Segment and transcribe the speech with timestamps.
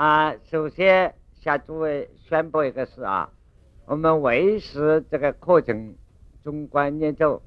[0.00, 3.30] 啊，首先向诸位宣布一个事啊，
[3.84, 5.94] 我们维持这个课程
[6.42, 7.42] 中观念咒，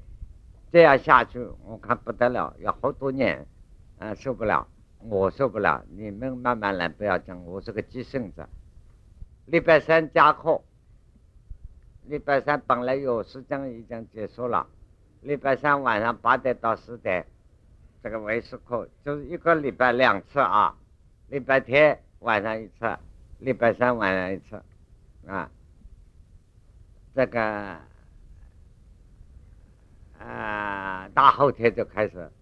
[0.70, 3.44] 这样下去我看不得了，要好多年，
[3.98, 4.68] 啊，受不了，
[5.00, 8.46] 我受不了，你们慢慢来，不要讲，我是个急性子。
[9.46, 10.62] 礼拜三加课，
[12.04, 14.68] 礼拜三本来有时间已经结束了，
[15.22, 17.26] 礼拜三晚上八点到十点，
[18.00, 20.76] 这个维持课就是一个礼拜两次啊，
[21.26, 21.98] 礼拜天。
[22.24, 22.98] 晚上一次，
[23.38, 24.62] 礼拜三晚上一次，
[25.26, 25.50] 啊，
[27.14, 27.78] 这个
[30.18, 32.32] 啊，大后天就开始，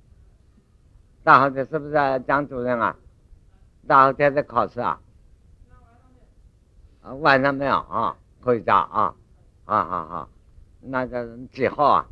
[1.24, 1.93] 大后天是不是
[2.29, 2.97] 张主任啊？
[3.88, 5.01] 大后天在考试啊？
[7.02, 8.16] 啊，晚上没有啊？
[8.41, 9.16] 可以加啊？
[9.65, 10.29] 好好好，
[10.80, 12.09] 那个几号啊？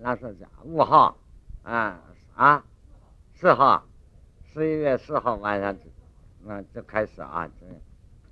[0.00, 1.16] 那是五号
[1.64, 2.00] 啊
[2.36, 2.64] 啊，
[3.34, 3.82] 四号，
[4.52, 5.76] 十一月四号晚上。
[6.44, 7.48] 那就开始啊，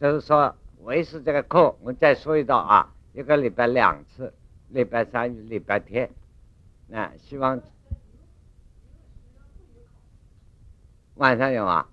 [0.01, 4.33] 就是说维持这个课，我再说一道啊，一个礼拜两次，
[4.69, 6.11] 礼拜三、礼拜天，
[6.89, 7.61] 那希望
[11.15, 11.89] 晚上有啊，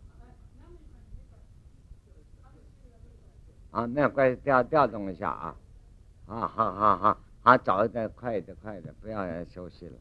[3.72, 5.56] 啊，没有关系，调调动一下啊，
[6.26, 9.94] 啊，好好好，好，早一点，快一点，快一点，不要休息了，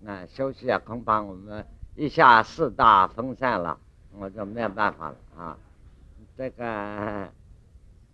[0.00, 1.64] 那休息啊，恐怕我们
[1.94, 3.78] 一下四大分散了。
[4.18, 5.56] 我就没有办法了啊！
[6.36, 7.28] 这个，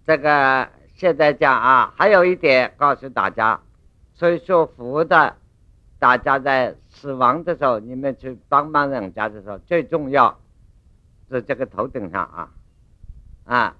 [0.06, 3.60] 这个现在讲啊，还有一点告诉大家，
[4.14, 5.36] 所以说福的，
[5.98, 10.38] 大家在死亡的时候，你们去帮帮人家的时候，最重要
[11.28, 12.52] 是这个头顶上啊，
[13.44, 13.76] 啊，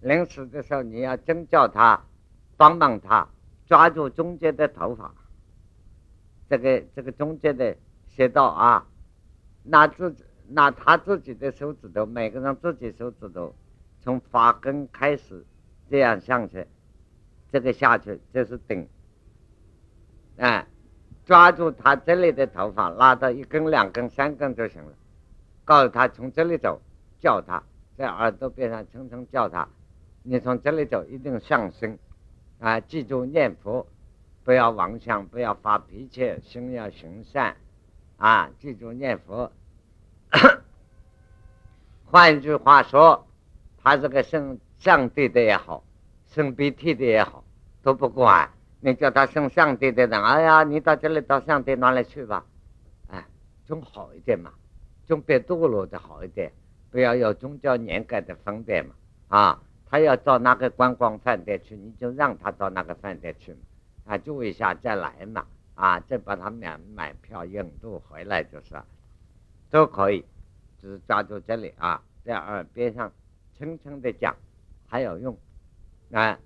[0.00, 2.02] 临死的时候你要真叫他
[2.56, 3.26] 帮帮他
[3.66, 5.14] 抓住中间的头发，
[6.50, 7.76] 这个这个中间的
[8.08, 8.86] 穴道啊，
[9.62, 10.24] 拿自己。
[10.54, 13.54] 拿他自己的手指头，每个人自己手指头，
[14.00, 15.44] 从发根开始，
[15.88, 16.66] 这样向去，
[17.50, 18.86] 这个下去就是顶，
[20.36, 20.66] 哎，
[21.24, 24.92] 抓住他这里的头发，拉到一根、两根、三根就行了。
[25.64, 26.82] 告诉他从这里走，
[27.18, 27.62] 叫他
[27.96, 29.66] 在耳朵边上轻轻叫他，
[30.22, 31.98] 你从这里走一定上升，
[32.58, 33.86] 啊，记住念佛，
[34.44, 37.56] 不要妄想，不要发脾气，心要行善，
[38.18, 39.50] 啊，记住念佛。
[42.12, 43.26] 换句话说，
[43.82, 45.82] 他这个生上帝的也好，
[46.26, 47.42] 生鼻涕的也好，
[47.82, 48.50] 都不管。
[48.80, 52.44] 你叫他生上帝的人，哎呀，你到这里到上帝那里去吧，
[53.08, 53.24] 哎，
[53.64, 54.52] 总好一点嘛，
[55.06, 56.52] 总比堕落的好一点。
[56.90, 58.90] 不要有宗教年改的分别嘛，
[59.28, 63.58] 啊，他要到那个观光饭店去，你就让他到那个饭店去嘛，
[64.04, 65.46] 啊，住一下再来嘛，
[65.76, 68.74] 啊，再把他们俩买票引渡回来就是。
[69.70, 70.22] 都可以，
[70.82, 73.10] 只抓住这里啊，在耳边上
[73.56, 74.36] 轻轻的讲，
[74.88, 75.38] 还有用
[76.10, 76.38] 啊。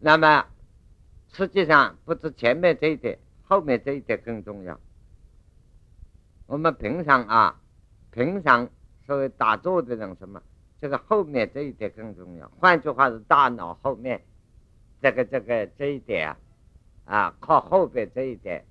[0.00, 0.46] 那么
[1.32, 4.80] 实际上不止前面这一点，后面这一点更重要。
[6.46, 7.60] 我们平常啊，
[8.10, 8.68] 平常
[9.04, 10.42] 所谓打坐的人什么，
[10.80, 12.50] 这个后面这一点更重要。
[12.58, 14.22] 换句话是，大脑后面
[15.02, 16.38] 这个这个这一点啊，
[17.04, 18.64] 啊，靠后边这一点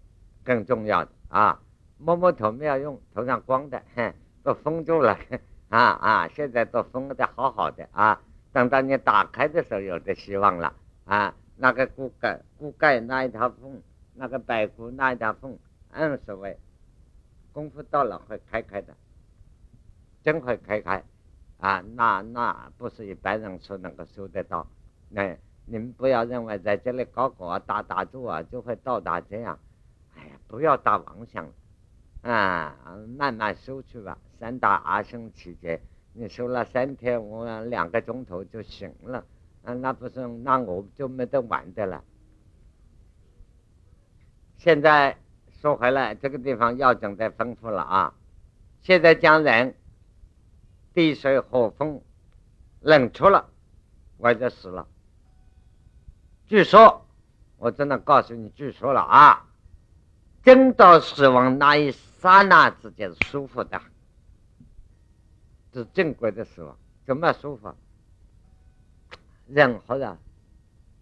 [0.43, 1.61] 更重要的啊。
[1.97, 4.13] 摸摸头没有用，头上光的，哼，
[4.45, 5.17] 都封住了，
[5.69, 8.21] 啊啊，现在都封的好好的啊，
[8.53, 10.75] 等到你打开的时候，有的希望了
[11.05, 11.33] 啊。
[11.57, 13.81] 那个骨盖骨盖那一条缝，
[14.13, 15.57] 那个白骨那一条缝，
[15.89, 16.59] 嗯，所谓
[17.53, 18.95] 功夫到了会开开的，
[20.21, 21.03] 真会开开
[21.57, 21.83] 啊。
[21.95, 24.67] 那那不是一般人说能够收得到。
[25.09, 25.35] 那
[25.65, 29.57] 你们不要认为在这里搞搞啊，打打住啊，就会到达这样。
[30.15, 31.51] 哎呀，不要打妄想。
[32.21, 32.75] 啊，
[33.17, 34.19] 慢慢收去吧。
[34.39, 35.81] 三大阿僧期间，
[36.13, 39.25] 你修了三天，我两个钟头就行了。
[39.63, 42.03] 啊，那不是，那我就没得玩的了。
[44.57, 45.17] 现在
[45.61, 48.13] 说回来，这个地方要讲的丰富了啊。
[48.81, 49.75] 现在讲人，
[50.93, 52.01] 地水火风
[52.81, 53.49] 冷出了，
[54.17, 54.87] 我就死了。
[56.47, 57.05] 据说，
[57.57, 59.47] 我真的告诉你，据说了啊，
[60.43, 61.93] 真到死亡那一。
[62.25, 63.79] 刹那之间舒服的，
[65.81, 66.77] 是正规的死亡。
[67.05, 67.73] 怎么舒服？
[69.47, 70.17] 人好像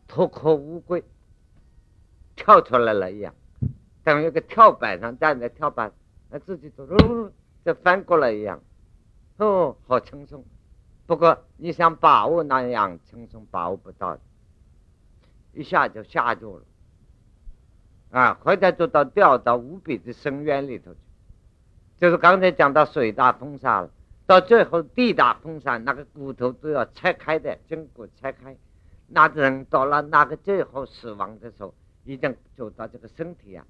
[0.07, 1.01] 脱壳乌龟
[2.35, 3.33] 跳出来了一样，
[4.03, 5.93] 等于个跳板上站在跳板，
[6.29, 7.31] 那自己走路
[7.63, 8.59] 就翻过来一样，
[9.37, 10.43] 哦，好轻松。
[11.05, 14.17] 不过你想把握那样轻松，把握不到，
[15.53, 16.65] 一下就下住了，
[18.19, 20.99] 啊，回头就到掉到无比的深渊里头去。
[21.97, 23.89] 就是刚才讲到水大风沙了，
[24.25, 28.55] 到最后地大风散，那个骨头都要拆开的，筋骨拆开。
[29.07, 31.73] 那个人到了那个最后死亡的时候，
[32.05, 33.65] 已经走到这个身体啊，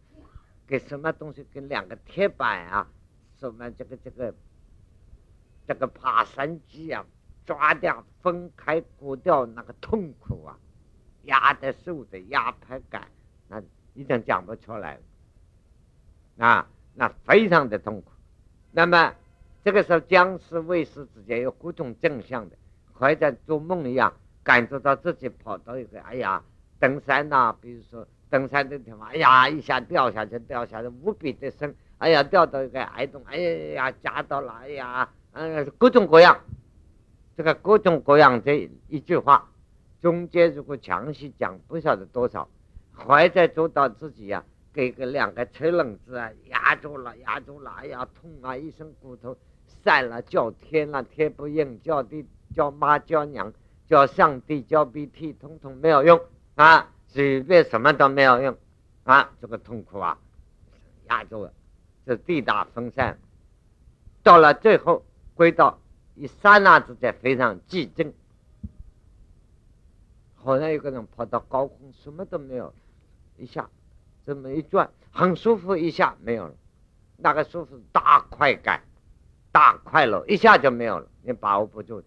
[0.68, 2.88] 给什么东西跟两个铁板啊，
[3.40, 4.34] 什么这个这个
[5.68, 7.06] 这个爬山机啊，
[7.46, 10.58] 抓掉分开割掉那个痛苦啊，
[11.24, 13.10] 压的受的压迫感，
[13.48, 13.62] 那
[13.96, 18.12] 已经讲不出来了啊，那非常的痛苦。
[18.72, 19.14] 那么
[19.64, 22.56] 这个时候僵尸卫士之间有各种正向的，
[22.94, 24.14] 还在做梦一样，
[24.44, 26.44] 感觉到自己跑到一个哎呀
[26.80, 36.38] 登山呐，比如说登山的地方，哎呀一下掉下去，掉下去无比的深，哎呀掉到一个矮洞，哎呀夹到了，哎呀嗯各种各样，
[37.38, 39.50] 这个各种各样这一句话，
[40.02, 42.50] 中间如果详细讲不晓得多少，
[42.92, 44.44] 还在做到自己呀。
[44.74, 48.58] 给个两个车轮子啊，压住了，压住了，哎呀，痛啊！
[48.58, 49.38] 一身骨头
[49.84, 53.54] 散了，叫天了，天不应，叫地，叫妈，叫娘，
[53.88, 56.22] 叫上帝，叫鼻涕，通通没有用
[56.56, 56.92] 啊！
[57.08, 58.58] 随便什么都没有用
[59.04, 59.32] 啊！
[59.42, 60.18] 这个痛苦啊，
[61.10, 61.54] 压住了，
[62.06, 63.18] 这地大风散，
[64.24, 65.04] 到了最后
[65.36, 65.80] 归到
[66.16, 68.14] 一刹那之间非常寂静，
[70.36, 72.74] 好像有个人跑到高空，什么都没有，
[73.38, 73.70] 一下。
[74.26, 76.56] 这么一转，很舒服，一下没有了。
[77.18, 78.82] 那个舒服大快感、
[79.54, 82.04] 大快乐，一下就没有了，你把握不住。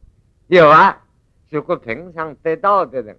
[0.48, 1.06] 有啊，
[1.48, 3.18] 如果平常得道的人、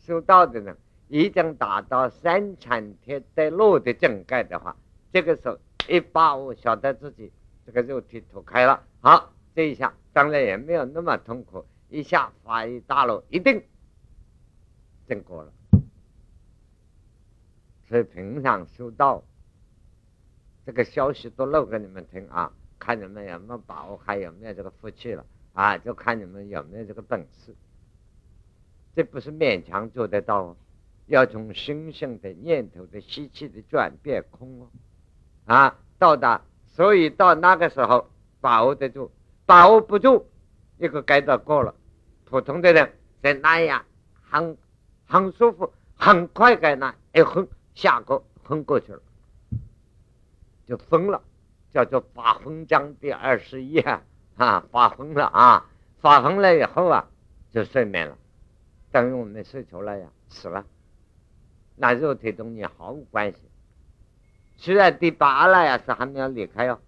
[0.00, 0.76] 修道的人，
[1.06, 4.76] 已经达到三禅天得乐的境界的话，
[5.12, 7.32] 这个时候一把握，晓得自己
[7.64, 13.62] 这个肉体脱开了，好，这一下当然也没有那么痛苦，一下发一大乐，一定
[15.06, 15.52] 正果了。
[17.88, 19.22] 所以平常修道，
[20.66, 25.76] 这个消息都漏给你们听啊，看你们有没有把握，还有没有这个福气了啊？
[25.78, 27.54] 就看你们有没有这个本事。
[28.94, 30.56] 这不是勉强做得到哦，
[31.06, 34.68] 要从心性的念头的习气的转变空哦，
[35.46, 38.10] 啊，到达，所以到那个时候
[38.40, 39.10] 把握得住，
[39.46, 40.26] 把握不住，
[40.78, 41.74] 一个阶段过了，
[42.24, 42.92] 普通的人
[43.22, 43.84] 在那样
[44.30, 44.56] 很
[45.06, 47.46] 很舒服，很快给那一昏。
[47.74, 49.00] 下个昏过去了，
[50.66, 51.22] 就疯了，
[51.72, 54.02] 叫做发疯章第二十一啊，
[54.36, 55.70] 啊，发疯了啊，
[56.00, 57.08] 发疯了以后啊，
[57.50, 58.16] 就睡眠了，
[58.90, 60.64] 等于我们睡着了呀，死了，
[61.76, 63.38] 那肉体同你毫无关系。
[64.56, 66.78] 虽然第八了呀是还没有离开哦，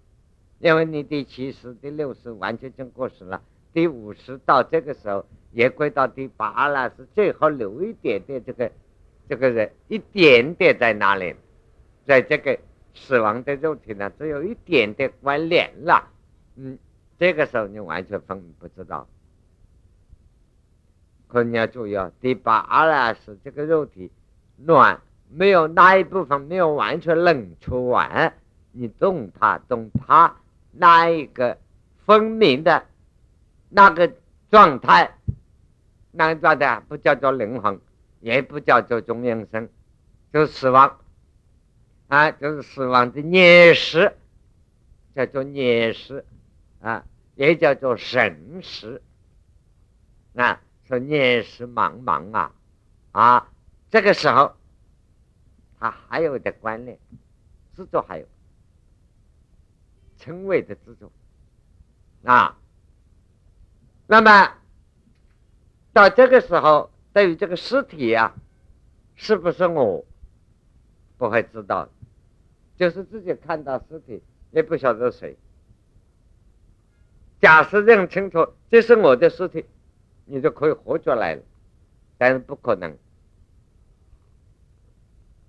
[0.59, 3.43] 因为你第七十、第六十完全经过时了，
[3.73, 8.71] 第五十到这个时候也归到第八了，是最后留一点点这个。
[9.29, 11.37] 这个人一点点在那里，
[12.05, 12.59] 在这个
[12.95, 16.09] 死亡的肉体呢，只有一点点关联了。
[16.57, 16.79] 嗯，
[17.19, 19.07] 这个时候你完全分不知道。
[21.29, 24.11] 可你要注意哦，第八阿拉是这个肉体
[24.57, 25.01] 暖，
[25.31, 28.35] 没有那一部分没有完全冷出完，
[28.73, 30.37] 你动它动它
[30.73, 31.59] 那一个
[32.05, 32.85] 分明的
[33.69, 34.13] 那个
[34.51, 35.15] 状态，
[36.11, 37.81] 那个状态不叫做灵魂。
[38.23, 39.71] 也不叫做中阴身，
[40.31, 40.99] 就死亡，
[42.11, 44.13] 啊，就是死亡的孽识，
[45.15, 46.25] 叫做孽识，
[46.81, 47.05] 啊，
[47.37, 49.01] 也叫做神识，
[50.35, 52.53] 啊，说孽识茫茫啊，
[53.13, 53.49] 啊，
[53.91, 54.57] 这个时候，
[55.79, 56.99] 它还有的观念，
[57.77, 58.27] 制作还有，
[60.19, 61.13] 称谓的制作，
[62.25, 62.59] 啊，
[64.09, 64.59] 那么
[65.93, 66.91] 到这个时候。
[67.13, 68.33] 对于这个尸体呀，
[69.17, 70.05] 是不是我
[71.19, 71.89] 不会知道？
[72.81, 74.23] 就是自己看到尸体，
[74.53, 75.37] 也不晓得谁。
[77.39, 79.67] 假设认清楚这是我的尸体，
[80.25, 81.43] 你就可以活出来了。
[82.17, 82.97] 但是不可能，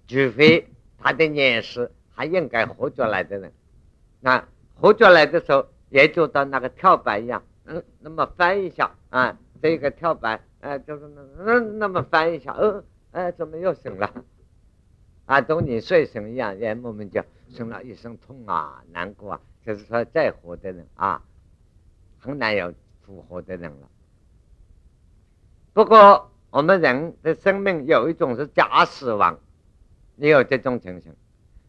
[0.08, 3.54] 除非他的念识还应该活出来的人。
[4.20, 4.46] 那
[4.76, 10.44] 活出来的时候，也就到那个跳板一样，嗯，那么翻一下啊，这个跳板。
[10.60, 14.26] 哎，就是那那那么翻一下，呃，哎，怎么又醒了？
[15.26, 19.42] 啊，同你睡醒一样，也莫名就生了一声痛啊，难过啊。
[19.66, 21.24] 就是说，再活的人啊，
[22.20, 23.88] 很难有复活的人了。
[25.74, 29.40] 不过，我们人的生命有一种是假死亡，
[30.18, 31.16] 也有这种情形。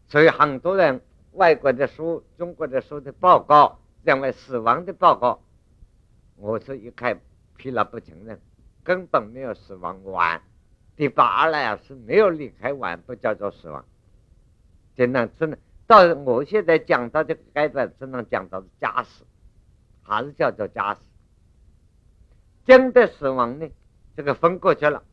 [0.07, 1.01] 所以，很多人
[1.33, 5.41] 外国的书、中国的书的报告认为死亡的报告，
[6.35, 7.17] 我是一概
[7.55, 8.41] 批了不承认。
[8.83, 10.41] 根本没有死亡完，
[10.95, 13.85] 第八了呀是没有离开完，不叫做死亡。
[14.95, 15.57] 只能只能
[15.87, 19.25] 到我现在讲到这个阶段，只能讲到假死，
[20.03, 21.01] 还是叫做假死。
[22.65, 23.67] 真的死亡呢，
[24.15, 25.03] 这个分过去了，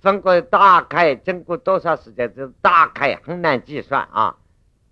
[0.00, 2.34] 分过大概经过多少时间？
[2.34, 4.38] 就大概很难计算啊，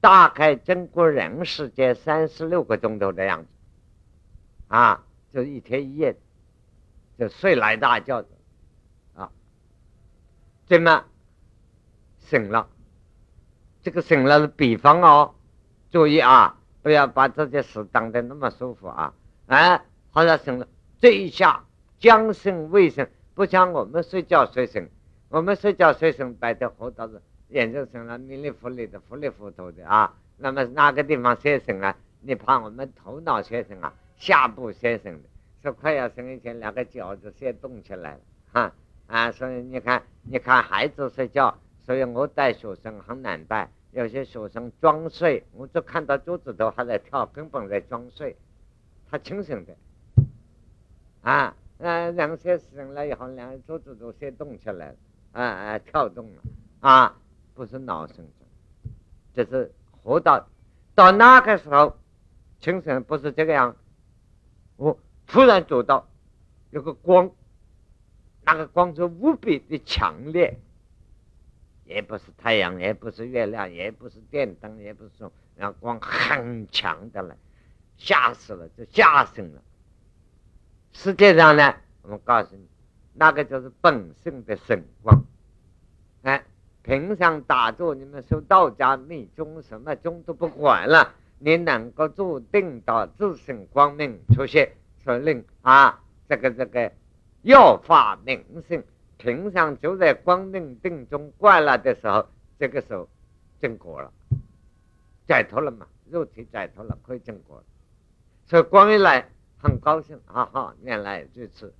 [0.00, 3.48] 大概经过人世间三十六个钟头的样子，
[4.68, 6.16] 啊，就一天一夜，
[7.18, 8.28] 就睡来大觉的，
[10.68, 11.04] 怎么
[12.18, 12.68] 醒了？
[13.82, 15.34] 这个醒了是比方哦，
[15.90, 19.14] 注意啊，不要把这件事当得那么舒服啊，
[19.46, 20.68] 哎，好像醒了
[21.00, 21.64] 这一下。
[22.00, 24.88] 将醒未醒，不像我们睡觉睡醒。
[25.30, 30.14] 我们睡觉睡醒，白天活到是眼睛醒了，迷里糊里的，糊里糊涂的啊。
[30.36, 31.96] 那么哪个地方先醒啊？
[32.20, 33.92] 你怕我们头脑先醒啊？
[34.16, 35.28] 下部先醒的，
[35.60, 38.20] 说快要醒以前，两个脚就先动起来了，
[38.52, 38.72] 哈
[39.08, 39.32] 啊。
[39.32, 43.68] 所以你看，你看孩子睡觉，所以我带学生很难带。
[43.90, 48.36] 有些学生装睡，我就看到桌子头还在跳，根本在装睡，
[49.10, 49.74] 他清醒的，
[51.22, 51.56] 啊。
[51.80, 54.96] 啊，两先醒了以后，两个桌子都先动起来了，
[55.30, 56.42] 啊啊，跳动了，
[56.80, 57.16] 啊，
[57.54, 58.92] 不是脑神经，
[59.32, 59.72] 这是
[60.02, 60.48] 活到
[60.96, 61.96] 到那个时候，
[62.58, 63.76] 清醒不是这个样。
[64.74, 64.98] 我
[65.28, 66.08] 突然走到
[66.70, 67.30] 有个光，
[68.50, 70.56] 那个光是无比的强烈，
[71.84, 75.10] 也不是太阳，也不是月亮，也不是电灯，也不是
[75.54, 77.36] 那光很强的了，
[77.98, 79.62] 吓死了，就吓醒了。
[80.92, 82.66] 实际上呢，我们告诉你，
[83.12, 85.22] 那个就是本性的神光。
[86.22, 86.42] 哎，
[86.82, 94.72] 平常打坐，你们修道家密宗什么宗都不管了，你能够注定到自性光明出现，
[95.04, 96.90] 说令啊，这个这个
[97.42, 98.82] 要发明性，
[99.16, 102.26] 平常就在光明定中惯了的时候，
[102.58, 103.08] 这个时候
[103.60, 104.12] 正果了，
[105.26, 107.64] 解脱了嘛，肉体解脱了，可以正果了。
[108.46, 109.28] 所以光一来。
[109.60, 111.74] 很高兴，哈哈，原来如此，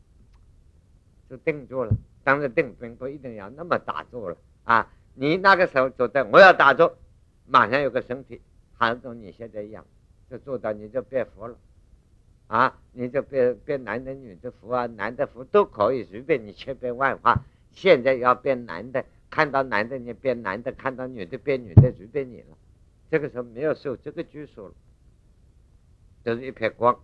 [1.31, 1.93] 就定住了。
[2.25, 4.91] 当然定并不一定要那么打坐了啊。
[5.15, 6.97] 你那个时候觉得我要打坐，
[7.47, 8.43] 马上有个身体，
[8.77, 9.87] 还是跟你现在一样，
[10.29, 11.57] 就做到你就变佛了
[12.49, 12.77] 啊。
[12.93, 17.45] 你就变变男的女的佛啊，男的佛都可以随便你千变万化。
[17.71, 22.59] 现在要变男的，看到男的你变男的，看到女的变女的，随便你了。
[23.09, 24.75] 这个时候没有受这个拘束了，
[26.25, 26.99] 就是一片光。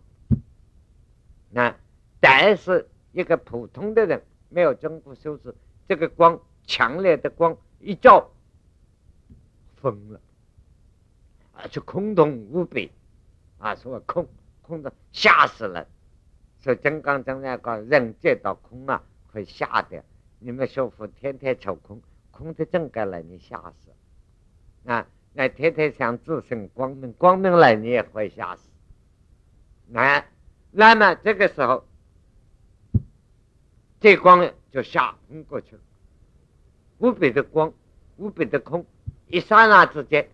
[1.51, 1.77] 那
[2.19, 5.55] 但是一个普通的人没有经过修持，
[5.87, 8.33] 这个光强烈的光一照，
[9.77, 10.21] 疯了，
[11.53, 12.91] 而且空洞无比，
[13.59, 14.27] 啊，说空
[14.67, 15.87] 空的吓死了。
[16.61, 19.03] 说金刚经那个人见到空啊，
[19.33, 20.03] 会吓的。
[20.39, 24.91] 你们修复天天求空，空的正该来，你吓死。
[24.91, 28.69] 啊，那天天想自身光明，光明来你也会吓死。
[29.87, 30.25] 那。
[30.77, 31.85] 那么这个时候，
[34.01, 35.83] 这光就下昏过去了，
[36.99, 37.73] 无比的光，
[38.17, 38.85] 无比的空，
[39.29, 40.29] 一刹那之间，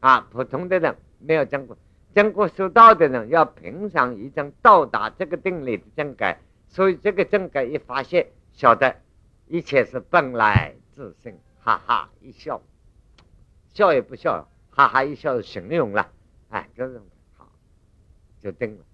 [0.00, 1.74] 啊，普通的人没有见过，
[2.14, 6.38] 经过修道的人要平常已经到达这个定力的正改，
[6.68, 8.96] 所以这个正改一发现，晓得
[9.46, 12.60] 一切是本来自性，哈哈一笑，
[13.72, 16.10] 笑也不笑，哈哈一笑形容了，
[16.50, 17.00] 哎，就是
[17.36, 17.50] 好，
[18.40, 18.84] 就定了。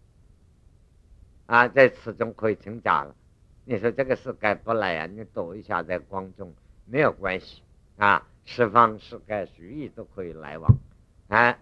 [1.47, 3.17] 啊，在此中可以成家了。
[3.65, 5.07] 你说这个事该不来呀？
[5.07, 7.63] 你躲一下在光中没有关系
[7.97, 8.27] 啊。
[8.45, 10.79] 十方世界随意都可以来往
[11.29, 11.59] 啊。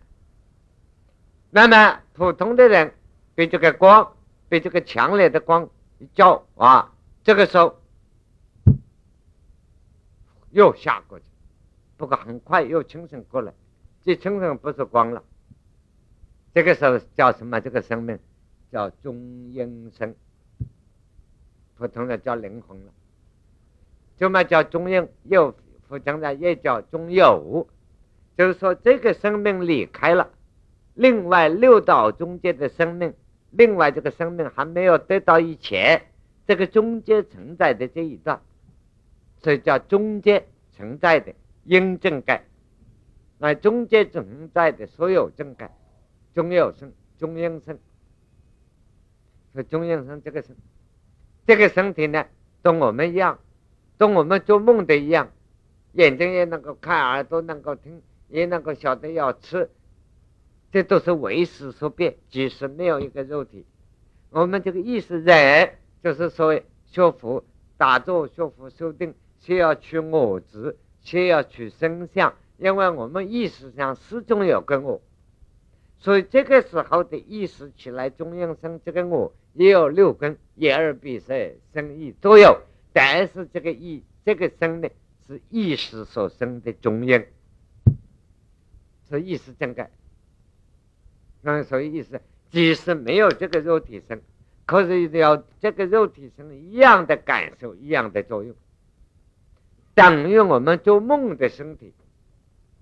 [1.50, 2.95] 那么普通的人
[3.35, 4.15] 被这个光，
[4.49, 6.93] 被这个强烈的光一照啊，
[7.25, 7.81] 这个时候
[10.50, 11.26] 又下过去，
[11.97, 13.53] 不过很快又清醒过来。
[14.03, 15.23] 这清醒不是光了，
[16.55, 17.61] 这个时候叫什么？
[17.61, 18.19] 这个生命。
[18.73, 19.15] 叫中
[19.53, 20.17] 阴身，
[21.79, 22.93] 普通的叫灵魂了。
[24.19, 25.09] 什么叫中阴？
[25.23, 25.55] 又
[25.88, 27.69] 普通的也叫中有，
[28.37, 30.31] 就是说这个生命离开了，
[30.97, 33.15] 另外六道中间的生命，
[33.50, 36.07] 另外这个生命还没有得到以前，
[36.47, 38.41] 这个中间存在的这一段，
[39.43, 41.35] 所以叫中间存在的
[41.65, 42.45] 因正盖。
[43.38, 45.71] 那中间存在的所有正盖，
[46.35, 47.79] 中有生，中阴身。
[49.71, 50.55] 中阴生这个身，
[51.47, 52.26] 这个身体呢，
[52.62, 53.38] 跟我们一样，
[53.97, 55.31] 跟我们做梦的一样，
[55.93, 59.71] 眼睛也能够看，耳朵能够听，也能够晓得要吃，
[60.73, 63.65] 这都是为识所变，即使没有一个肉体。
[64.31, 67.45] 我们这个意识人，就是说学佛、
[67.77, 75.01] 打坐、学佛、修定，先要取我执，先要取生相，因为我们意识上始终有个我，
[75.99, 81.33] 所以这个时候的意识起来，中央生这个我也有六根，眼耳鼻舌
[81.73, 82.61] 身意都有，
[82.93, 84.89] 但是这个意这个生呢，
[85.27, 87.25] 是意识所生的中央，
[89.09, 89.89] 是意识整个。
[91.47, 94.21] 那所以意思，即使没有这个肉体生，
[94.65, 98.53] 可是要这个肉体生一样的感受，一样的作用，
[99.95, 101.95] 等于我们做梦的身体。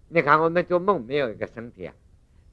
[0.09, 1.95] 你看，我们做梦没有一个身体啊，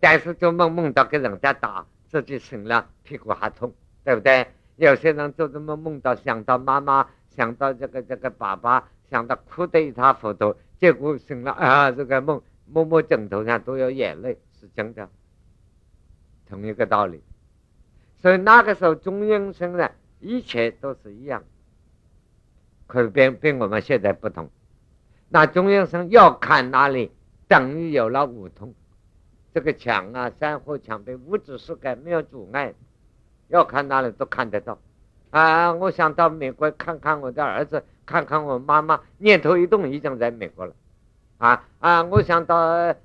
[0.01, 4.47] 但是做梦梦到跟人家打，自己醒了屁股还痛，对不对？
[4.75, 15.09] 有些人做梦梦到想到妈妈，想到这个这个爸爸，想到哭得一塌糊涂，结果醒了啊，这个梦摸摸枕头上都有眼泪，是真的，
[16.51, 17.23] 同一个道理。
[18.17, 19.89] 所以那个时候中阴身呢，
[20.19, 21.43] 一切都是一样，
[22.85, 24.49] 可是跟跟我们现在不同。
[25.29, 27.11] 那中阴身要看哪里？
[27.47, 28.73] 等于有了五通，
[29.53, 32.73] 这个墙啊，山河墙被，物质世界没有阻碍，
[33.47, 34.77] 要看哪里都看得到。
[35.31, 40.73] 啊，我想到美国看看我的儿子，看看我妈妈，念头一动已经在美国了。
[41.39, 42.55] 啊啊，我想到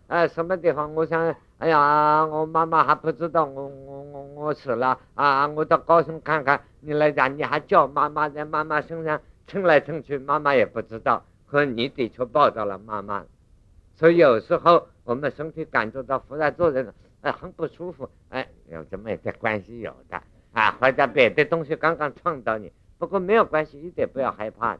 [0.08, 13.24] 呃什么地方，我想，哎呀，我妈妈还不知道我我我我死了啊，我到高雄看看，你来讲，你还叫妈妈在妈妈身上蹭来蹭去，妈妈也不知道，可你的确抱到了妈妈。
[13.94, 20.22] 所以有时候我们身体感觉到忽然做人，哎，很不舒服，哎，有这么一点关系有的
[20.52, 24.76] 啊，或者别的东西刚刚撞到你，不过没有关系，一点不要害怕。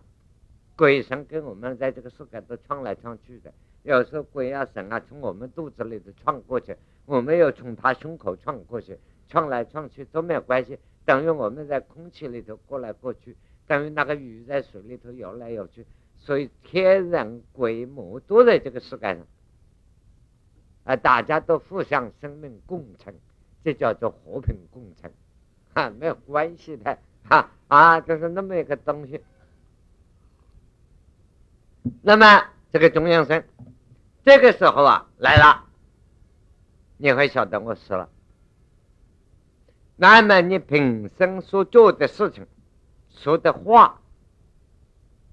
[0.76, 3.52] 鬼神跟我们在这个世界都闯来闯去的，
[3.83, 13.35] 有时候鬼啊神啊从我们肚子里头闯过去，我们又从他胸口闯过去，闯来闯去都没有关系，等于我们在空气里头过来过去，
[13.66, 15.87] 等于那个鱼在水里头游来游去。
[16.18, 19.26] 所以天人鬼魔都在这个世界上，
[20.85, 23.14] 啊，大家都互相生命共存，
[23.64, 25.11] 这叫做和平共存，
[25.73, 29.23] 哈，没有关系的，哈啊，就是那么一个东西。
[32.08, 33.42] 那么这个中央生，
[34.25, 35.64] 这个时候啊来了，
[36.99, 38.08] 你会晓得我死了。
[39.97, 42.47] 那么你平生所做的事情，
[43.10, 44.00] 说的话。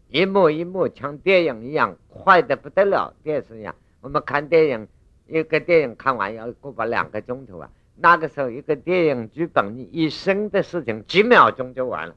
[0.08, 3.76] 一幕一幕像电影一样快的不得了，电视一样。
[4.02, 4.88] 我们看电影，
[5.28, 7.70] 一个电影看完要过把两个钟头啊。
[7.96, 12.16] 那个时候，一个电影剧本，你一生的事情几秒钟就完了，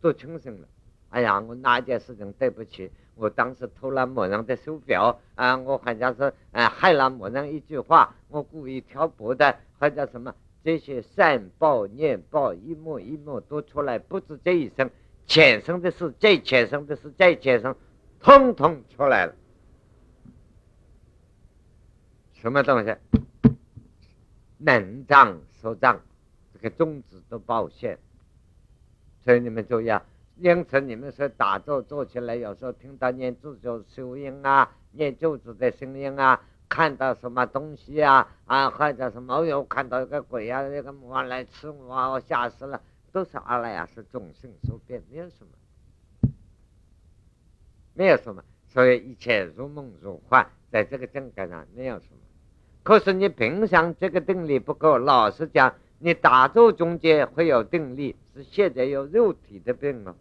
[0.00, 0.66] 都清醒了。
[1.14, 2.90] 哎呀，我哪件事情对不起？
[3.14, 14.90] 我当时偷了某人的手表啊，我好像是啊害了某人一句话，我故意挑拨的，或者什么这些善报念报一幕一幕都出来，不止这一生。
[15.24, 17.76] 前生的事，再前生的事，再前生，
[18.18, 19.36] 通通出来了。
[22.32, 22.92] 什么东西？
[24.58, 26.00] 能障所障，
[26.52, 28.00] 这个种子都报现。
[29.22, 30.04] 所以你们注意啊！
[30.36, 42.80] 因此你们说打坐坐起来，有时候听到念咒咒声音啊，念咒子的声音啊，看到什么东西啊啊，或者什么，有看到一个鬼啊，那个魔来吃我，我吓死了。
[43.12, 46.32] 都是阿赖耶是众生所变，没有什么，
[47.92, 52.16] 没有什么，所以一切如梦如幻，在这个境界上没有什么。
[52.82, 60.14] 可是你平常这个定力不够，老实讲，你打坐中间会有定力，是现在有肉体的病了。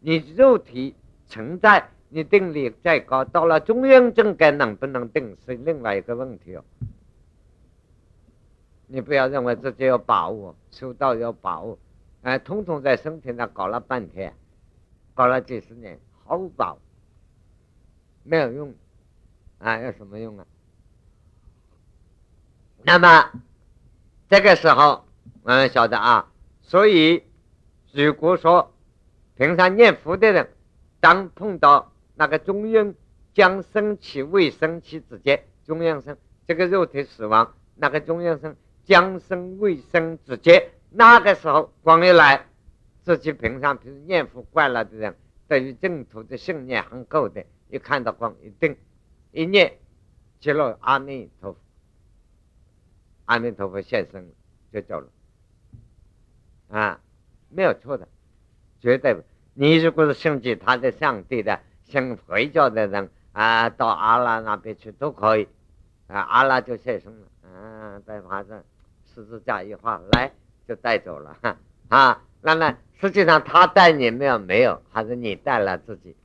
[0.00, 0.96] 你肉体
[1.28, 6.64] 存在，你定力再高，到了中央境界能不能定是另外一个问题哦。
[8.88, 11.78] 你不要认为自己有把握，修道有把握。
[12.22, 14.34] 哎，通通在身体上搞了半天，
[15.14, 16.80] 搞了几十年，毫无把握，
[18.24, 18.74] 没有用，
[19.58, 20.44] 啊，有什么用啊？
[22.82, 23.30] 那么
[24.28, 25.03] 这个时候，
[25.44, 27.22] 嗯晓得啊，所以
[27.92, 28.74] 如果说
[29.36, 30.48] 平常念佛的人，
[31.00, 32.94] 当碰到那个中阴
[33.34, 40.70] 将生起未生起之间，中阴生这个肉体死亡，那个中阴生将生未生之间。
[40.90, 42.46] 那个时候光一来，
[43.02, 45.14] 自己平常比如念佛惯了的人，
[45.46, 48.76] 对于净土的信念很够的，一看到光一定
[49.30, 49.76] 一念，
[50.40, 51.58] 接了阿弥陀佛，
[53.26, 54.32] 阿弥陀佛现身
[54.72, 55.08] 就走了，
[56.76, 57.00] 啊，
[57.50, 58.08] 没有错的，
[58.80, 59.16] 绝对。
[59.54, 65.46] 你如果是信其他的上帝的，信回教的人啊，到阿拉那边去都可以，
[66.08, 68.62] 啊，阿拉就现身了，啊，在法上
[69.14, 70.32] 十字架一画来。
[70.66, 71.58] 就带走了哈
[71.90, 76.16] 啊，那么实际上他带你没有没有，还是你带了自己？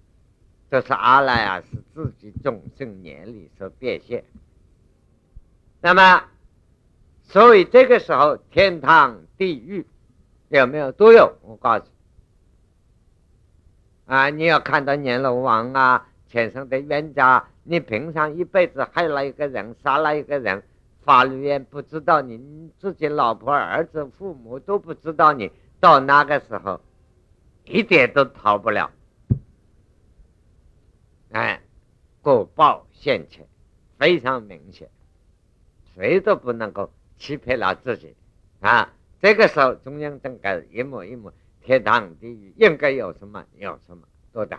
[0.72, 4.24] 这是阿拉啊，是自己众生年里所变现。
[5.82, 6.24] 那么
[7.24, 9.86] 所以这个时候，天堂、地狱
[10.50, 11.38] 有没有都有？
[11.44, 11.86] 我告诉
[14.08, 20.64] 你，啊，你要看到阎罗王啊，前生的冤家，你平常一辈子害了一个人，杀了一个人，
[21.02, 26.82] 法律也不知道你自己老婆、儿子、父母都不知道你，到那个时候，
[27.66, 28.92] 一点都逃不了。
[31.32, 31.62] 哎，
[32.24, 33.48] 果报现前，
[34.00, 34.90] 非常明显，
[35.94, 36.92] 谁都不能够。
[37.20, 38.16] 欺骗了自己，
[38.62, 38.94] 啊！
[39.22, 44.58] 这个时候中央政改一亩一亩，天堂地狱应该有什么有什么多的，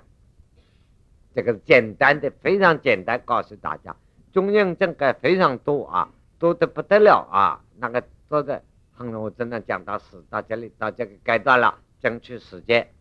[1.34, 3.96] 这个简单的非常简单，告诉大家，
[4.32, 7.64] 中央政改非常多啊，多的不得了啊！
[7.78, 12.92] 那个多的，很我真的讲到死到这里到这个阶段了，争取时间。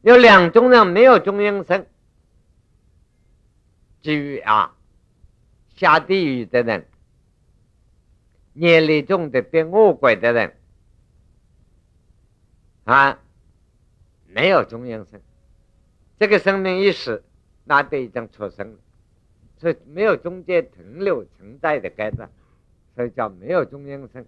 [0.00, 1.84] 有两种人没有中央生，
[4.00, 4.74] 至于啊，
[5.76, 6.86] 下地狱的人。
[8.54, 10.54] 业力重的变恶鬼的人
[12.84, 13.18] 啊，
[14.26, 15.22] 没有中阴身，
[16.18, 17.22] 这个生命一死，
[17.64, 18.78] 那都已经出生了，
[19.56, 22.30] 所以没有中间停留存在的阶段，
[22.94, 24.26] 所以叫没有中阴身。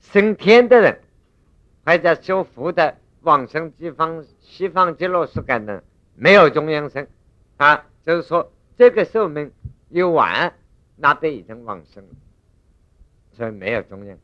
[0.00, 1.00] 升天的人，
[1.84, 5.82] 或者修福的往生西方西方极乐世界的，
[6.14, 7.08] 没有中阴身
[7.56, 9.52] 啊，就是说这个寿命
[9.88, 10.54] 一完。
[10.96, 12.10] 那都已经往生了，
[13.32, 14.18] 所以没有中阴。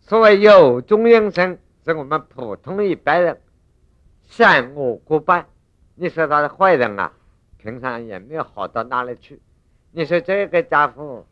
[0.00, 3.40] 所谓有中阴身，是我们普通一般人
[4.26, 5.46] 善恶各半。
[5.94, 7.12] 你说他是坏人啊，
[7.56, 9.40] 平常也没有好到哪里去。
[9.90, 11.26] 你说这个家伙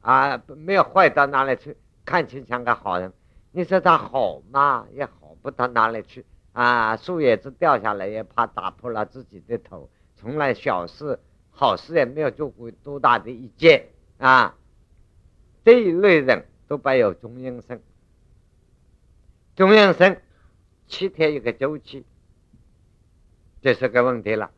[0.00, 3.12] 啊，没有坏到哪里去，看起像个好人。
[3.50, 6.96] 你说他好嘛，也好不到哪里去啊。
[6.96, 11.18] 树叶子掉下来，也怕打破了自己的头，从来小事。
[11.54, 13.86] 好事也没有做过多大的一件
[14.18, 14.56] 啊！
[15.64, 17.80] 这一类人都伴有中阴身，
[19.54, 20.20] 中阴身
[20.88, 22.04] 七天一个周期，
[23.62, 24.50] 这是个问题了。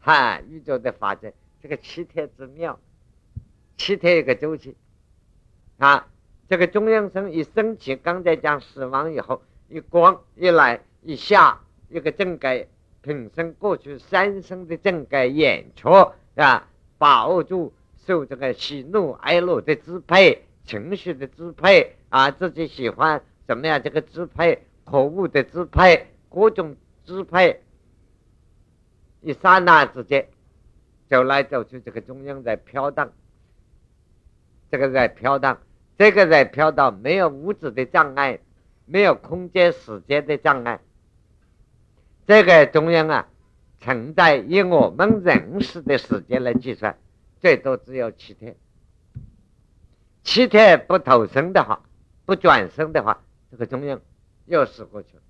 [0.00, 1.32] 哈，宇宙的法则，
[1.62, 2.80] 这个七天之妙，
[3.76, 4.74] 七天一个周期
[5.78, 6.08] 啊！
[6.48, 11.60] 这个中阴身一升起，刚才讲死亡以后，一光一来一下，
[11.90, 12.66] 一个正改。
[13.04, 15.90] 平生过去三生的整个演出
[16.36, 17.70] 啊，把握住
[18.06, 27.60] 受这个喜怒哀乐的支配、情绪的支配啊，自己喜欢怎么样这个支配、可恶的支配、各种支配，
[29.20, 30.26] 一刹那之间
[31.10, 33.12] 走来走去，这个中央在飘荡，
[34.70, 35.60] 这个在飘荡，
[35.98, 38.40] 这个在飘荡，没有物质的障碍，
[38.86, 40.80] 没有空间时间的障碍。
[42.26, 43.28] 这个中央啊，
[43.80, 46.98] 存在以我们认识的时间来计算，
[47.40, 48.56] 最多只有七天。
[50.22, 51.84] 七天不投生的话，
[52.24, 54.00] 不转生的话，这个中央
[54.46, 55.22] 又死过去了，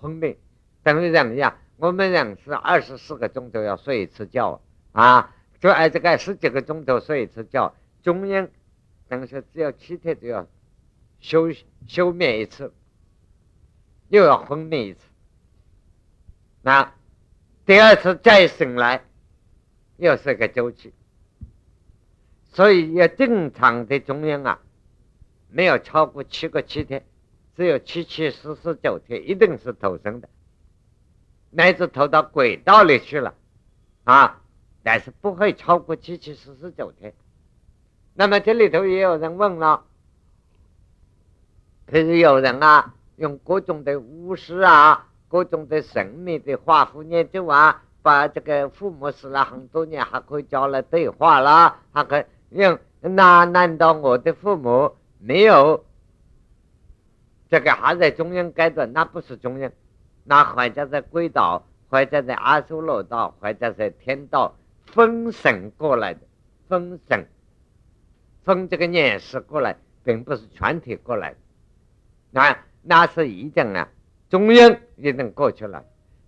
[0.00, 0.38] 昏迷，
[0.82, 1.58] 等于人一样。
[1.76, 8.48] 我们人是二十四个钟头要睡一次觉啊，就按这个十几个钟头睡一次觉，中央
[9.06, 10.46] 等于说只有七天就要
[11.20, 11.52] 休
[11.86, 12.72] 休眠一次，
[14.08, 15.05] 又要昏迷一次。
[16.66, 16.92] 那
[17.64, 19.04] 第二次再醒来，
[19.98, 20.92] 又是个周期，
[22.52, 24.58] 所以要正常的中央啊，
[25.48, 27.06] 没有超过七个七天，
[27.56, 30.28] 只有七七四十九天，一定是投生的，
[31.50, 33.34] 乃至投到轨道里去了
[34.02, 34.42] 啊，
[34.82, 37.14] 但是不会超过七七四十九天。
[38.14, 39.84] 那么这里头也有人问了，
[41.86, 45.12] 可是有人啊，用各种的巫师啊。
[45.36, 52.78] 各种的神秘的画符念咒啊，把这个父母死了很多年，还可以叫来对话啦，还可用。
[53.02, 55.84] 那难道我的父母没有
[57.50, 58.90] 这个还在中央阶段？
[58.94, 59.70] 那不是中央，
[60.24, 66.20] 那或者在鬼道，或者在阿修罗道，或者在天道封神过来的，
[66.66, 67.28] 封神
[68.42, 71.34] 封这个念世过来，并不是全体过来。
[72.30, 73.86] 那那是一定啊。
[74.28, 75.84] 中央也能过去了，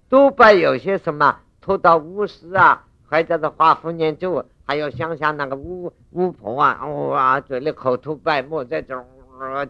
[0.09, 9.05] 多半有些什么拖到巫师啊，或者是画符念咒，还有乡下那个巫巫婆啊，哇，嘴里口吐白沫，这种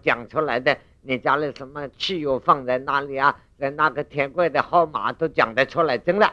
[0.02, 3.34] 讲出来的，你家里什么汽油放在哪里啊？
[3.58, 6.30] 在那个铁柜的号码都讲得出来，真的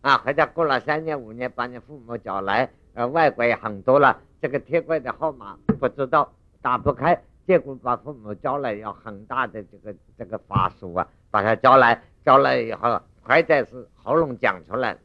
[0.00, 0.18] 啊！
[0.18, 11.06] 或者过了三年五年，把你父母叫来，呃，外国也很多了，这个铁柜的号码不知道打不开，结果把父母叫来，要很大的这个这个法术啊。
[11.30, 14.96] 把他叫来，叫来以后，或者是喉咙讲出来，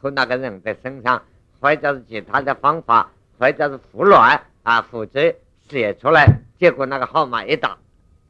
[0.00, 1.22] 吐那个人的身上，
[1.60, 5.36] 或者是其他的方法，或者是服卵啊胡子
[5.68, 7.78] 写出来，结果那个号码一打，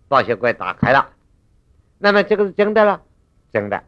[0.09, 1.11] 保险柜打开了，
[1.98, 3.02] 那么这个是真的了，
[3.52, 3.83] 真的。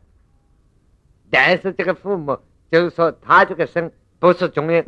[1.30, 2.38] 但是这个父母
[2.70, 4.84] 就是说他这个生不是中阴，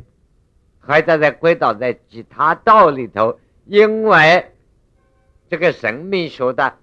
[0.78, 4.52] 还在在归到在其他道里头，因为
[5.48, 6.74] 这个神秘学的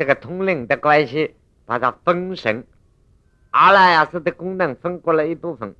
[0.00, 1.34] 这个通灵的关系，
[1.66, 2.66] 把它分神，
[3.50, 5.76] 阿赖耶识的功能分过了一部分，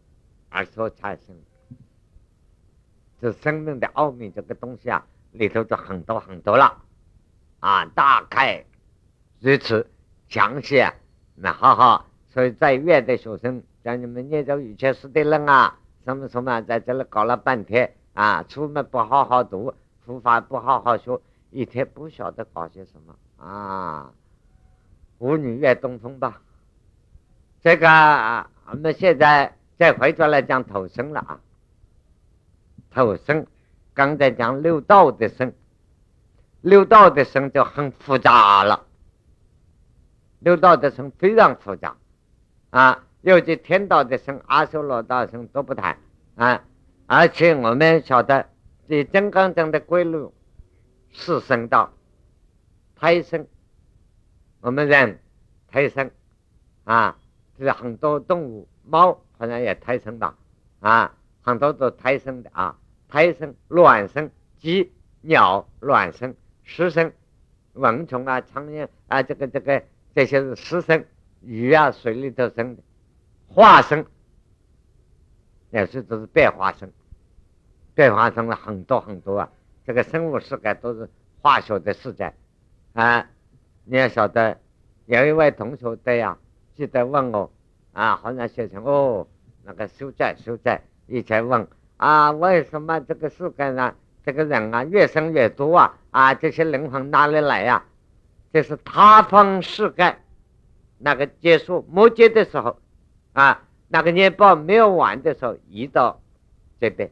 [0.50, 1.34] 而所产生。
[3.18, 6.82] 这生命的奥秘这个东西啊，里头就很多很多了，
[7.60, 8.66] 啊，大概
[9.38, 9.88] 如此
[10.28, 10.84] 详细，
[11.34, 12.04] 那好好。
[12.28, 19.72] 所以在院的学生，像你们念着语切诗的人啊，什么什么，在这里搞了半天啊，出门不好好读，
[20.04, 24.12] 书法不好好学，一天不晓得搞些什么啊。
[25.18, 26.40] 舞女越东风吧，
[27.60, 27.86] 这个
[28.70, 31.40] 我们现在再回转来讲投生了啊。
[32.90, 33.46] 投生，
[33.92, 35.52] 刚才讲六道的生，
[36.62, 38.86] 六道的生就很复杂了，
[40.38, 41.96] 六道的生非常复杂。
[42.70, 45.98] 啊，尤其天道的生、阿修罗道生都不谈
[46.36, 46.64] 啊，
[47.06, 48.48] 而且我们晓得
[48.88, 50.30] 这金刚经的规律
[51.10, 51.92] 是生道、
[53.00, 53.46] 胎生，
[54.60, 55.18] 我们人
[55.68, 56.10] 胎生。
[56.84, 57.16] 啊，
[57.58, 60.34] 是很多动物，猫好像也胎生的
[60.80, 67.10] 啊，很多都胎生的啊，胎生、卵生、鸡、鸟卵生、湿生、
[67.72, 69.82] 蚊虫啊、苍蝇啊，这个这个
[70.14, 71.02] 这些是湿生。
[71.40, 72.82] 鱼啊，水里头生的。
[73.48, 74.04] 化生，
[75.70, 76.90] 也是都是变化生，
[77.94, 79.50] 变化生了很多很多啊。
[79.86, 81.08] 这个生物世界都是
[81.40, 82.34] 化学的世界。
[82.92, 83.28] 啊。
[83.84, 84.58] 你要晓得，
[85.06, 86.38] 有一位同学这样
[86.74, 87.50] 记得问我
[87.92, 89.26] 啊，好像写成哦，
[89.64, 95.98] 那个修债修债，以前问啊，为什么这个世界上这个人啊越生越多啊？
[96.10, 97.84] 啊，这些灵魂哪里来呀？
[98.52, 100.16] 这是他方世界。
[100.98, 102.78] 那个结束末节的时候，
[103.32, 106.20] 啊，那个年报没有完的时候，移到
[106.78, 107.10] 这边，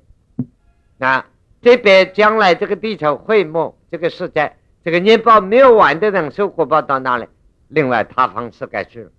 [0.98, 1.26] 啊，
[1.62, 4.54] 这边将来这个地球会没，这个世界，
[4.88, 7.27] 这个年报没有完的人受果报到哪里？
[7.68, 9.11] 另外他方世界去了，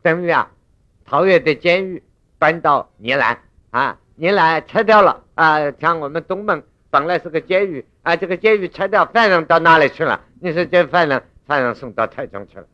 [0.00, 0.48] 等于啊，
[1.04, 2.04] 桃园的监狱
[2.38, 3.36] 搬到尼兰，
[3.70, 10.20] 啊，尼兰拆掉了，啊，像我们东门本来是个监狱，啊，这个监狱拆掉，犯人到哪里去了？
[10.40, 12.66] 你说这犯人，犯人送到太宗去了。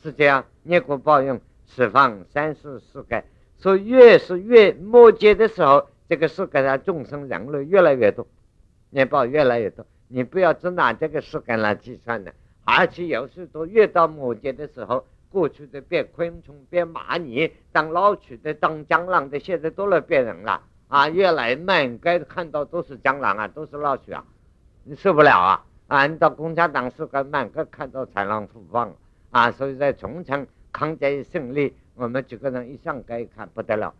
[0.00, 3.24] 是这样，业果报应，释放三世世界，
[3.56, 8.24] 所以越是越末节的时候，这个世界上众生人类越来越多，
[8.90, 9.84] 业报越来越多。
[10.08, 12.32] 你不要只拿这个世界来计算的，
[12.64, 21.08] 而且有时都越到末节的时候，过去的变昆虫、变蚂蚁，当老鼠的、当蟑螂的，现在都来变人了啊！
[21.08, 24.24] 越来满街看到都是蟑螂啊，都是老鼠啊，
[24.84, 25.64] 你受不了啊！
[25.88, 28.88] 啊，你到共产党世界满街看到豺狼虎豹。
[29.30, 33.92] 啊，所以在重庆抗战胜利，我们几个人一上街一看不得了，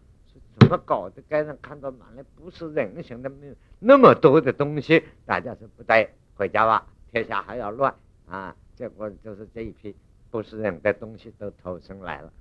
[0.59, 1.23] 怎么搞的？
[1.23, 3.29] 街上看到哪里不是人形的？
[3.29, 7.95] 没有那么多的东西，大家说不带，回家吧，天下还要乱
[8.27, 8.57] 啊！
[8.75, 9.95] 结果就是这一批
[10.31, 12.33] 不是人的东西都投生来了，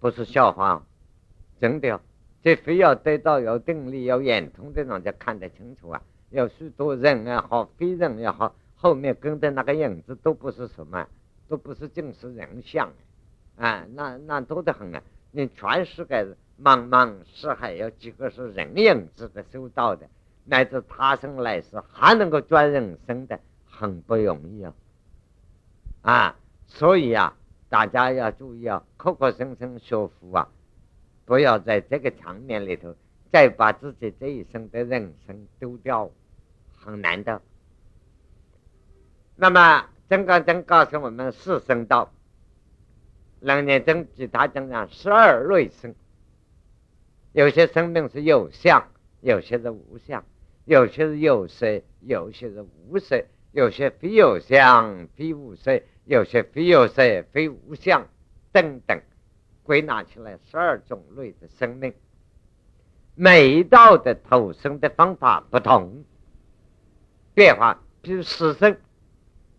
[0.00, 0.84] 不是笑话，
[1.60, 2.00] 真的，
[2.42, 6.02] 这非要得到有定力、有眼通的人才看得清楚啊！
[6.30, 8.54] 有许多人也好，非人也好。
[8.74, 11.06] 后面跟的那个影子都不是什么，
[11.46, 12.92] 都不是正是人像，
[13.56, 15.02] 啊，那那多得很啊！
[15.32, 16.24] 你全世界
[16.62, 20.06] 茫茫四海有几个是人影子的收到的，
[20.44, 24.74] 乃至他生来世还能够转人生的，很不容易啊！
[26.02, 27.34] 啊，所以啊，
[27.68, 30.48] 大家要注意啊，口口声声学佛啊，
[31.24, 32.94] 不要在这个场面里头
[33.32, 36.10] 再把自己这一生的人生丢掉，
[36.76, 37.40] 很难的。
[39.34, 42.12] 那么，真刚真告诉我们四生道，
[43.42, 45.94] 人年真其他讲讲十二类生，
[47.32, 48.88] 有些生命是有相，
[49.20, 50.24] 有些是无相，
[50.64, 57.02] 有些是有色，有些是无色，有些非有相非无色，有些非有色
[57.32, 58.06] 非无相。
[58.52, 59.00] 等等，
[59.62, 61.94] 归纳起来十二种类的生命，
[63.14, 66.04] 每一道的投生的方法不同，
[67.34, 68.76] 变化，比如死生。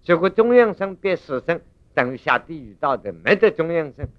[0.04, 1.60] 结果中阴身变死生，
[1.94, 4.10] 等于下地狱道的没得中阴身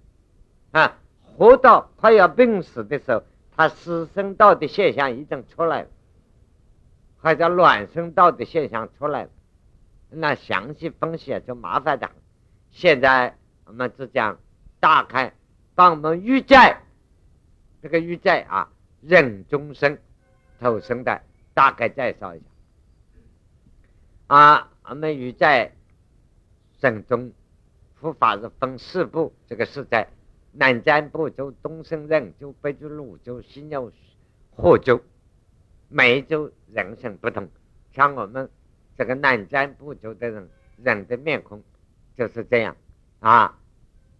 [0.73, 0.99] 啊！
[1.37, 3.25] 活到快要病死的时候，
[3.57, 5.89] 他死生道的现象已经出来了，
[7.21, 9.31] 或者卵生道的现象出来了，
[10.11, 12.15] 那详细分析就麻烦的很。
[12.71, 14.39] 现在我们只讲
[14.79, 15.35] 大概
[15.75, 16.83] 帮我们预债，
[17.83, 19.99] 这个预债啊，人中生
[20.61, 21.21] 投生的
[21.53, 22.45] 大概介绍一下。
[24.29, 25.73] 啊，我们于在
[26.81, 27.33] 生中
[28.05, 30.07] 佛法是分四部，这个是在
[30.53, 33.91] 南瞻部洲、东胜任州、北俱泸州、西牛
[34.55, 35.01] 贺州，
[35.89, 37.49] 每一州人生不同。
[37.93, 38.51] 像我们
[38.99, 41.63] 这个南瞻部洲的人，人的面孔
[42.15, 42.77] 就是这样
[43.21, 43.59] 啊，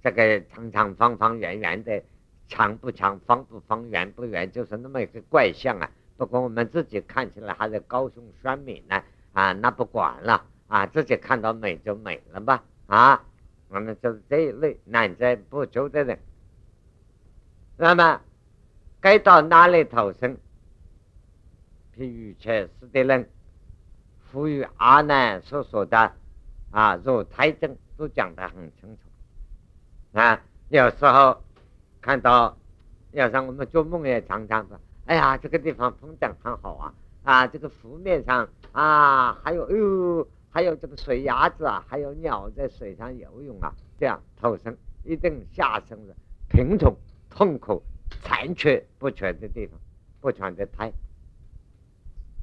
[0.03, 2.03] 这个长长方方圆圆的，
[2.49, 5.91] 长不长，方不方，圆不圆，就是那么一个怪象啊。
[6.17, 9.03] 不过我们自己看起来还是高雄酸美呢。
[9.35, 13.23] 啊，那不管了啊，自己看到美就美了吧啊，
[13.75, 16.17] 我们就是这一类南瞻部洲的人。
[17.77, 18.21] 那么
[19.01, 20.37] 该到哪里投生？
[21.97, 23.29] 譬如前世的人，
[24.21, 26.13] 赋予阿难所说的
[26.71, 30.41] 啊，如胎证都讲得很清楚啊。
[30.69, 31.43] 有时候
[32.01, 32.57] 看到，
[33.11, 36.95] 有时候我们做梦也常常说，哎呀，这个地方风景很好啊。
[37.25, 46.15] 啊，这个湖面上啊，还有哎呦，还有这个水鸭子啊，还有鸟在水上游泳啊，这样投生一定下生的
[46.49, 46.97] 贫穷、
[47.29, 47.83] 痛苦、
[48.23, 49.77] 残缺不全的地方，
[50.21, 50.93] 不全的胎。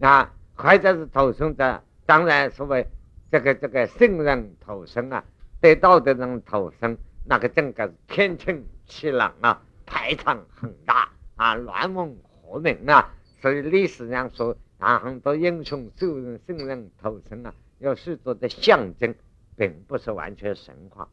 [0.02, 2.86] 啊，或者是投生的，当然所谓
[3.32, 5.24] 这个这个圣人投生啊，
[5.62, 14.54] 得道的人投生，那个整个天清气朗啊，排场很大啊，乱文和鸣啊，所以历史上说。
[14.82, 19.15] 啊，很多英雄救人、圣人投生啊，有许多的象征，
[19.57, 21.09] 并不是完全神话。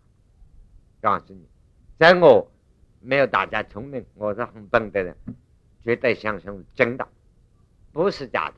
[1.01, 1.49] 告诉你，
[1.99, 2.47] 在我
[3.01, 5.17] 没有大家聪明，我是很笨的人，
[5.83, 7.09] 绝对相信真的，
[7.91, 8.57] 不是假的。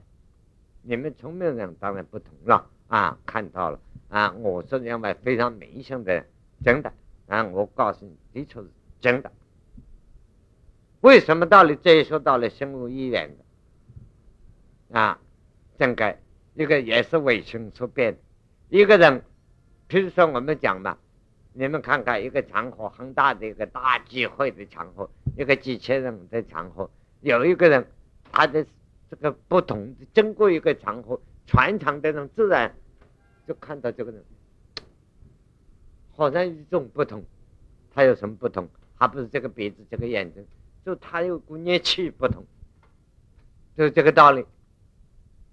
[0.82, 6.26] 你们聪明人当然不同了啊，看到了啊，我是认为非常明显的，
[6.64, 6.92] 真的
[7.28, 8.68] 啊，我告诉你，的确是
[9.00, 9.30] 真的。
[11.00, 14.98] 为什么道理这一说到了心无意愿的？
[14.98, 15.20] 啊，
[15.78, 16.18] 整个
[16.54, 18.16] 一个也是为情所变。
[18.68, 19.22] 一个人，
[19.86, 20.96] 比如说我们讲嘛，
[21.52, 26.88] 你们看看一个场合很大的一个大聚会的场合，一个几千人的场合，
[27.20, 27.86] 有一个人
[28.30, 28.64] 他的
[29.10, 32.74] 这个不同，经过一个场合，全场的人自然
[33.46, 34.24] 就看到这个人，
[36.14, 37.24] 好像与众不同。
[37.92, 38.68] 他有什么不同？
[38.94, 40.46] 还不是这个鼻子，这个眼睛，
[40.84, 42.44] 就他有股热气不同，
[43.76, 44.46] 就是这个道理。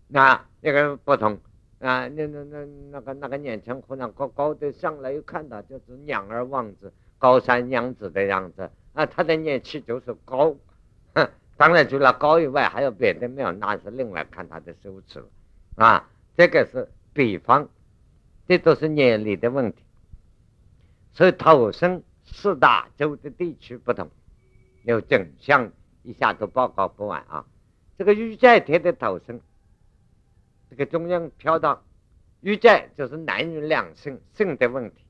[0.07, 1.37] 那那个不同
[1.79, 10.55] 啊，那那那那个那个年轻和尚高高的上来一看到就是娘儿王子高山娘子的样子啊，他的年气就是高，
[11.13, 15.27] 哼，当然除了高以外还有别的没有，那是另外看他的手持了
[15.75, 16.09] 啊。
[16.35, 17.67] 这个是比方，
[18.47, 19.83] 这都是年龄的问题，
[21.11, 24.09] 所以投生四大洲的地区不同，
[24.83, 27.45] 有整项一下都报告不完啊。
[27.97, 29.41] 这个玉在天的投生。
[30.69, 31.83] 这个中央飘到
[32.41, 35.03] 欲在，就是男女两性性的问题。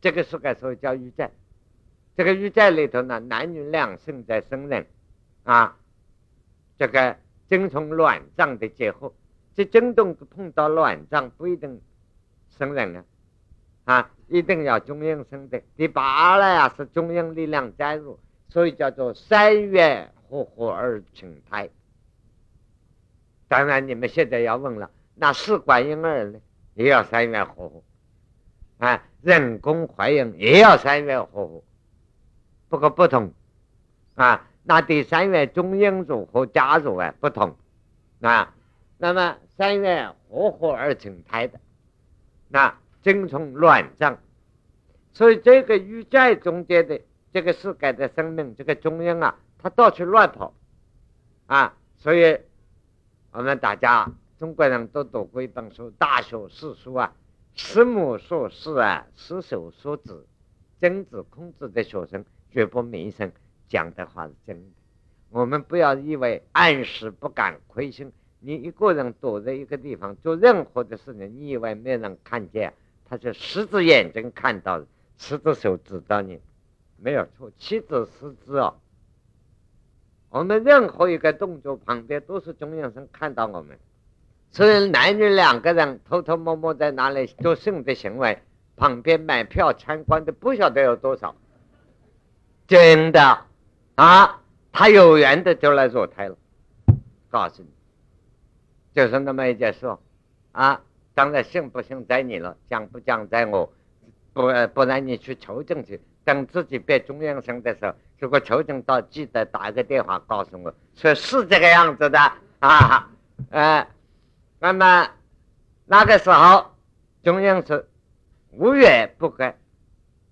[0.00, 1.30] 这个是该说叫欲在。
[2.16, 4.86] 这个欲在里头呢，男女两性在生人
[5.44, 5.76] 啊，
[6.78, 7.16] 这个
[7.48, 9.12] 精虫卵脏的结合，
[9.54, 11.80] 这震动碰到卵脏不一定
[12.48, 13.04] 生人啊，
[13.84, 15.62] 啊，一定要中央生的。
[15.76, 21.68] 第八了呀，是中央力量加入，所以叫做三月合合而成胎。
[23.48, 26.40] 当然，你们现在要问了，那试管婴儿呢，
[26.74, 27.82] 也要三元合合，
[28.78, 31.62] 啊，人工怀孕也要三元合合，
[32.68, 33.32] 不过不同，
[34.16, 37.56] 啊，那第三元中婴组和加入啊不同，
[38.20, 38.52] 啊，
[38.98, 41.60] 那么三元合合而成胎的，
[42.48, 44.18] 那精虫卵脏，
[45.12, 47.00] 所以这个鱼在中间的
[47.32, 50.52] 这个世界的生命，这个中央啊，它到处乱跑，
[51.46, 52.36] 啊，所以。
[53.36, 57.12] 我们大家中国人都读过一本书《大学四书》啊，
[57.52, 60.24] 师母说事啊，师手说指，
[60.80, 63.30] 曾子、孔子的学生绝不迷信，
[63.68, 64.70] 讲的话是真的。
[65.28, 68.10] 我们不要以为暗时不敢亏心，
[68.40, 72.72] 你一个人躲在一个地方做任何的事情，你以为没人看见？
[73.04, 74.82] 他是十只眼睛看到，
[75.18, 76.40] 十只手指到你，
[76.96, 78.74] 没有错，七只十只哦。
[80.30, 83.78] 我们任何一个动作旁边都是中央生看到我们，
[84.50, 88.42] 所以男女两个人偷偷摸摸在哪里做性的行为，
[88.76, 91.34] 旁边买票参观的不晓得有多少，
[92.66, 93.44] 真的
[93.94, 96.36] 啊，他有缘的就来做胎了，
[97.30, 97.68] 告诉你，
[98.92, 99.96] 就是那么一件事。
[100.52, 100.82] 啊。
[101.14, 103.72] 当然信不信在你了，讲不讲在我，
[104.34, 104.42] 不
[104.74, 112.18] 不然你去求证去，等自己变中央生的时候，如果求证到，记得打一个电话告诉我，说是这个样子的
[112.58, 113.08] 啊，
[113.50, 113.86] 呃，
[114.58, 115.08] 那么
[115.84, 116.74] 那个时候
[117.22, 117.88] 中央是
[118.50, 119.56] 无缘不干，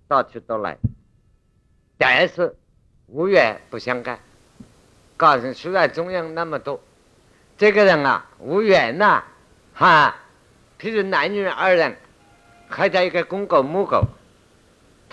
[0.08, 0.76] 到处都来，
[1.96, 2.56] 但是
[3.06, 4.18] 无缘不相干。
[5.16, 6.80] 告诉虽然中央那么多，
[7.56, 9.22] 这个人啊无缘呐，
[9.72, 10.16] 哈，
[10.76, 11.96] 譬如男女二人，
[12.68, 14.04] 还在一个公狗母狗。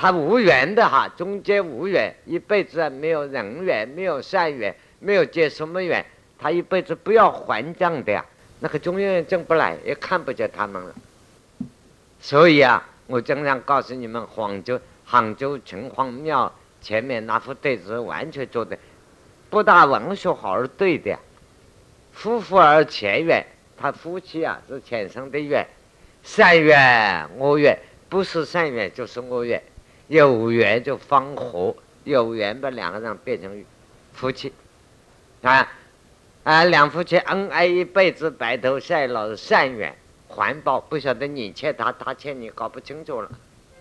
[0.02, 6.04] 他无缘的哈，中间无缘，一辈子没有人缘，没有善缘，没有结什么缘，
[6.40, 8.26] 他一辈子不要还账的呀。
[8.62, 10.96] 那个中央进不来，也看不见他们了。
[12.20, 18.76] 所以啊，我经常告诉你们，杭州杭州城隍庙前面那副对子完全做的
[19.52, 21.16] 不大文学好而对的，
[22.12, 23.46] 夫妇而前缘，
[23.78, 25.64] 他夫妻啊是前生的缘，
[26.24, 27.78] 善缘恶缘，
[28.10, 29.62] 不是善缘就是恶缘。
[30.12, 33.64] 有缘就方和，有缘把两个人变成
[34.12, 34.52] 夫妻，
[35.42, 35.66] 啊
[36.44, 39.96] 啊，两夫妻恩爱一辈子，白头偕老，善缘
[40.28, 43.32] 环抱，不晓得你欠他，他欠你，搞不清楚了，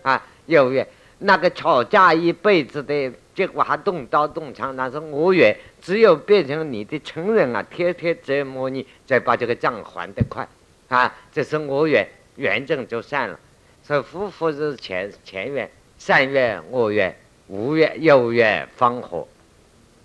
[0.03, 0.87] 啊，有缘
[1.19, 10.47] 那个吵架一辈子的结果还动刀动枪，那是恶缘，只有变成你的情人啊，天天折磨你，再把这个账还得快，
[10.87, 12.07] 啊，这是我缘，
[12.37, 13.37] 缘正就散了，
[13.83, 15.69] 所以夫妇是前前缘。
[16.03, 19.27] 善月恶月，无月有缘方和，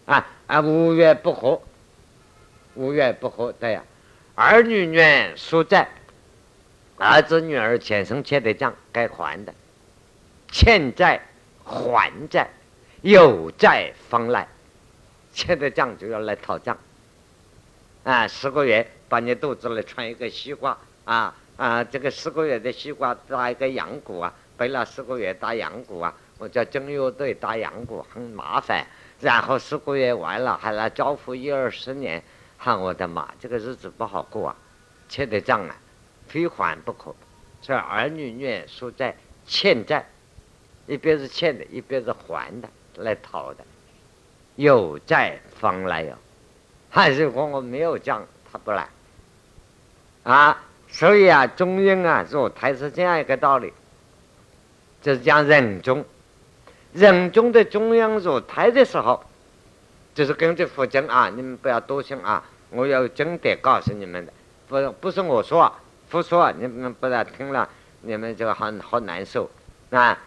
[0.05, 1.63] 啊啊无缘不和，
[2.75, 3.83] 无缘不和对呀。
[4.35, 5.89] 儿女缘属债，
[6.99, 9.55] 儿子女儿前生欠的账该还的，
[10.53, 11.19] 欠债
[11.65, 12.47] 还债，
[13.01, 14.47] 有债方来，
[15.33, 16.77] 欠的账就要来讨账。
[18.05, 20.77] 啊，十个月把你肚子里穿一个西瓜，
[21.07, 24.35] 啊啊，这个十个月的西瓜打一个羊骨啊。
[24.57, 26.15] 背了四个月打洋鼓啊！
[26.39, 28.87] 我叫正乐队打洋鼓很麻烦，
[29.21, 32.23] 然后四个月完了还来交付一二十年，
[32.59, 32.77] 哈！
[32.77, 34.57] 我的妈，这个日子不好过啊！
[35.09, 35.77] 欠的账啊，
[36.27, 37.15] 非还不可。
[37.63, 40.07] 所以儿女怨属债，欠债，
[40.87, 43.65] 一边是欠的，一边是还的，来讨的。
[44.57, 46.17] 有债方来哟，
[46.91, 48.89] 还是说我没有账，他不来
[50.23, 50.63] 啊？
[50.89, 53.73] 所以啊，中英啊，说他是这样一个道理。
[55.07, 56.05] 就是讲人中，
[56.93, 59.23] 人中的中央入胎的时候，
[60.17, 64.33] 就是根据佛经啊，你们不要多想啊，我有经典告诉你们的，
[64.67, 65.73] 不不是我说，
[66.09, 67.69] 佛说，你们不然听了，
[68.01, 69.49] 你们就很好难受
[69.91, 70.19] 啊。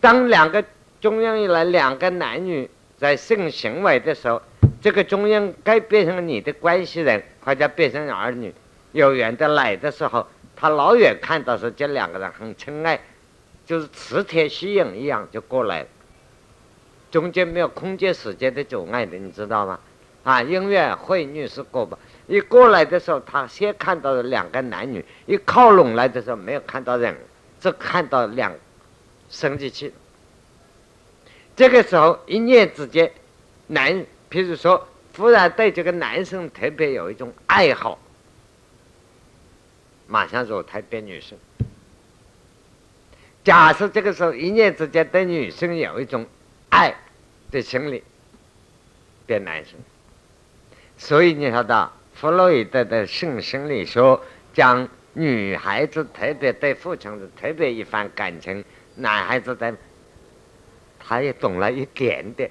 [0.00, 0.64] 当两个
[1.02, 2.66] 中央一来，两个男女
[2.96, 4.40] 在性行为的时候，
[4.80, 8.50] 这个中央该变成你的关系人，或者变成儿女，
[8.92, 10.26] 有缘的来的时候，
[10.56, 12.98] 他老远看到是这两个人很亲爱。
[13.66, 15.86] 就是磁铁吸引一样就过来了，
[17.10, 19.80] 中间没有空间时间的阻碍的，你知道吗？
[20.22, 27.14] 啊，音乐会女士过吧，一过来的时候，他先看到了两个男女，一靠拢来的时候没有看到人，
[27.60, 28.52] 只看到两
[29.28, 29.92] 生殖器。
[31.54, 33.12] 这个时候一念之间，
[33.66, 33.92] 男，
[34.30, 37.98] 譬如说，忽然对这个男生特别有一种爱好，
[40.06, 41.38] 马上入胎变女生。
[43.44, 46.26] 假设这个时候一念之间对女生有一种
[46.70, 46.94] 爱
[47.50, 48.02] 的心理，
[49.26, 49.74] 变男生，
[50.96, 54.18] 所以你晓得弗洛伊德的性心理学
[54.54, 58.64] 讲女孩子特别对父亲的特别一番感情，
[58.96, 59.74] 男孩子的
[60.98, 62.50] 他也懂了一点点，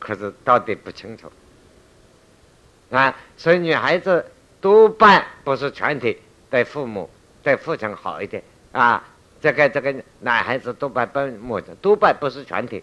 [0.00, 1.30] 可是到底不清楚
[2.90, 4.26] 啊，所以女孩子
[4.60, 6.18] 多半不是全体
[6.50, 7.08] 对父母
[7.44, 9.04] 对父亲好一点啊。
[9.42, 12.80] 这个这个男孩子多半不么的，多半不是全体。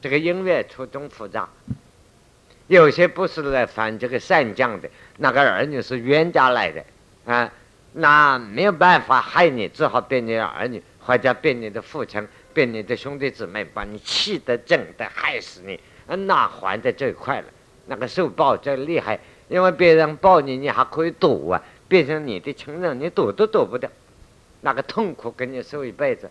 [0.00, 1.48] 这个音乐错综复杂，
[2.68, 6.84] 有些不是来反这个善将的，那个儿女是冤家来的
[7.24, 7.50] 啊，
[7.94, 15.80] 那没有办法害你，只好变你的儿女，或者变你的父亲，变你的兄弟姊妹，把你气得整的害死你。
[16.06, 17.46] 那还的最快了，
[17.86, 23.90] 那个受报最厉害，因为别人报你，你还可以躲啊，变成你的亲人，你躲都躲不掉。
[24.66, 26.28] 那个痛苦跟你受一辈子，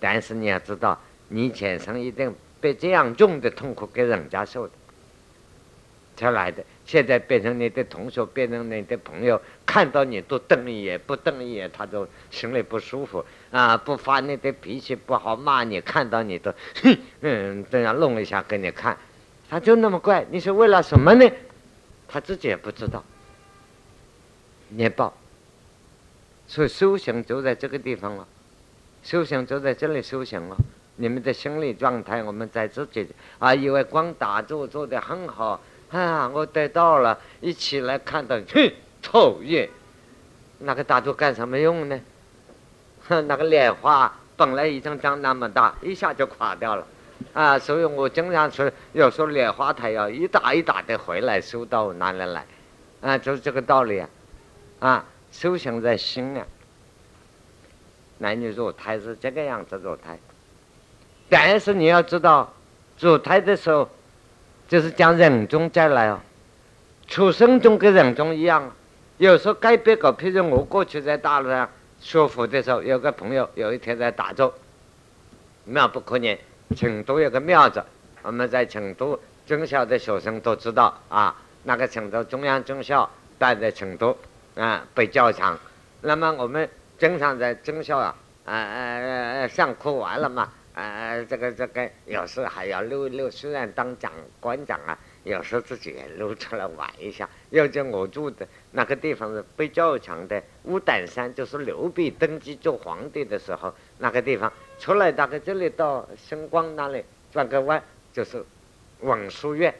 [0.00, 4.72] 但是你要知道，你前生一定被这样重的痛苦给人家受的，
[6.16, 6.64] 才来的。
[6.84, 13.76] 现在变成你的同学，变成你的朋友，看到你都瞪一眼，不瞪一眼他都心里不舒服啊！
[13.76, 16.52] 不发你的脾气不好，骂你，看到你都
[16.82, 18.98] 哼，嗯，这样弄一下给你看，
[19.48, 20.26] 他就那么怪。
[20.32, 21.30] 你是为了什么呢？
[22.08, 23.04] 他自己也不知道。
[24.70, 25.14] 年报。
[26.50, 28.26] 所以修行就在这个地方了，
[29.04, 30.56] 修行就在这里修行了。
[30.96, 33.06] 你们的心理状态，我们在自己
[33.38, 35.60] 啊，以为光打坐做得很好
[35.92, 39.70] 啊，我得到了，一起来看到，哼，讨厌，
[40.58, 42.00] 那个打坐干什么用呢？
[43.06, 46.84] 哼，那个莲花本来一张张那么大，一下就垮掉了，
[47.32, 52.44] 啊，所以我经常说，有时候莲花台要一打一打的回来收到哪里来，
[53.02, 54.08] 啊，就是这个道理啊，
[54.80, 56.46] 啊，修行在心啊。
[58.18, 60.18] 男女入胎是这个样子入胎，
[61.28, 62.52] 但是你要知道，
[62.98, 63.88] 入胎的时候，
[64.68, 66.20] 就是讲人中再来哦，
[67.06, 68.70] 出生中跟人中一样。
[69.18, 71.68] 有时候改变个，譬如我过去在大陆上
[72.00, 74.54] 学佛的时候，有个朋友有一天在打坐，
[75.64, 76.38] 妙不可言。
[76.76, 77.82] 成都有个庙子，
[78.22, 84.16] 我们在成都中校的学生都知道啊，那个成都中央中校待在成都
[84.54, 85.58] 啊北教场，
[86.02, 86.68] 那么我们。
[87.00, 97.26] 经常在中校啊，呃呃上课完了嘛，呃这个这个有时还要溜一溜，虽然当长馆长啊，有时自己也溜出来玩一下。
[97.48, 104.52] 又在我住的那个地方是北较强的五胆山，就是刘备登基做皇帝的时候那个地方。
[104.78, 107.82] 出来大概这里到星光那里转个弯，
[108.12, 108.44] 就是
[109.00, 109.74] 文殊院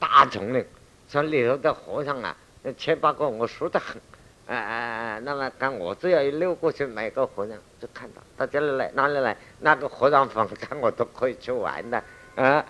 [0.00, 0.66] 大丛林，
[1.08, 2.36] 说里头的和尚啊，
[2.72, 4.00] 七八个，我熟得很。
[4.46, 5.20] 哎哎哎！
[5.24, 9.36] 那么，看我只要一溜过去，每个和尚就看到到这里来，哪里来？
[9.58, 12.00] 那个和尚房看我都可以去玩的
[12.36, 12.64] 啊。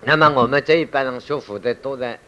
[0.00, 2.18] 那么我们这一班人学佛的都在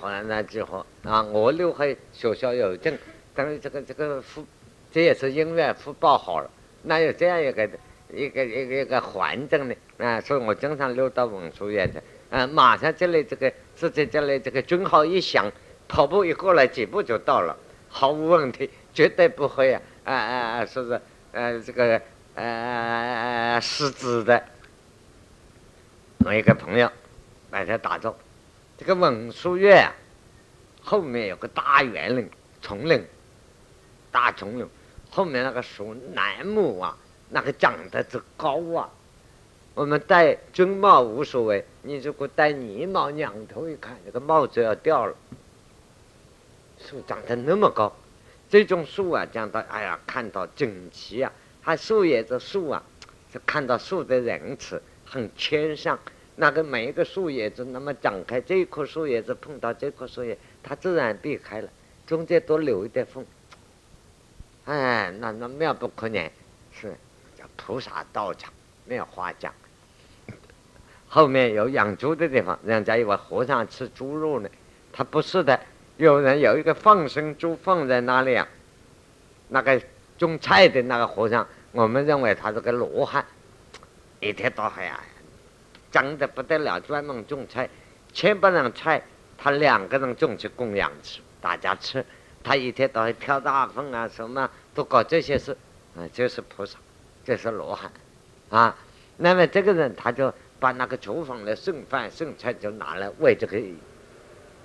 [0.00, 2.98] 河南那之后啊，我留在学校有证，
[3.32, 4.44] 但是这个这个福，
[4.90, 6.50] 这也是因缘福报好了，
[6.82, 7.70] 那有这样一个
[8.12, 15.50] 一个一个一个环境呢啊，所以我经常溜到文殊院的啊，马上这里这个自己这里这个军号一响。
[15.88, 17.56] 跑步一过来，几步就到了，
[17.88, 19.80] 毫无问题，绝对不会啊！
[20.04, 20.66] 啊啊啊！
[20.66, 21.00] 说是
[21.30, 22.02] 呃这个
[22.34, 24.42] 呃失职的。
[26.24, 26.90] 我一个朋友
[27.52, 28.18] 来这打坐，
[28.76, 29.94] 这个文殊院啊，
[30.82, 32.28] 后面有个大园林、
[32.60, 33.06] 丛林，
[34.10, 34.68] 大丛林，
[35.08, 36.98] 后面那个树楠木啊，
[37.30, 38.90] 那个长得之高啊！
[39.76, 45.14] 我们戴军帽无所谓，你如果戴呢帽，仰头一看，这个帽子要掉了。
[46.78, 47.94] 树长得那么高，
[48.48, 51.30] 这种树啊，讲到哎呀，看到整齐啊，
[51.62, 52.82] 它树叶子树啊，
[53.30, 55.98] 就看到树的仁慈，很谦上。
[56.36, 61.68] 那个每一个树叶子那么展开，这一棵树叶子碰到这棵树叶，它自然避开了，
[62.06, 63.26] 中间多留一点缝。
[64.64, 66.32] 哎，那那妙不可言，
[66.72, 66.96] 是
[67.36, 68.50] 叫菩萨道场，
[68.86, 69.52] 没有话讲。
[71.16, 74.48] 后面有养猪的地方，人家以为和尚吃猪肉呢，
[74.92, 75.58] 他不是的。
[75.96, 78.46] 有人有一个放生猪放在那里啊？
[79.48, 79.80] 那个
[80.18, 83.24] 种菜的那个和尚，我们认为他是个罗汉，
[84.20, 85.02] 一天到黑啊，
[85.90, 87.66] 脏的不得了，专门种菜，
[88.12, 89.02] 千百人菜，
[89.38, 92.04] 他两个人种去供养吃，大家吃。
[92.44, 95.56] 他一天到黑挑大粪啊，什么都搞这些事，
[95.96, 96.78] 啊，就是菩萨，
[97.24, 97.90] 这是罗汉，
[98.50, 98.76] 啊，
[99.16, 103.60] 那么这个人他就把那个厨房的剩饭剩菜就拿来喂这个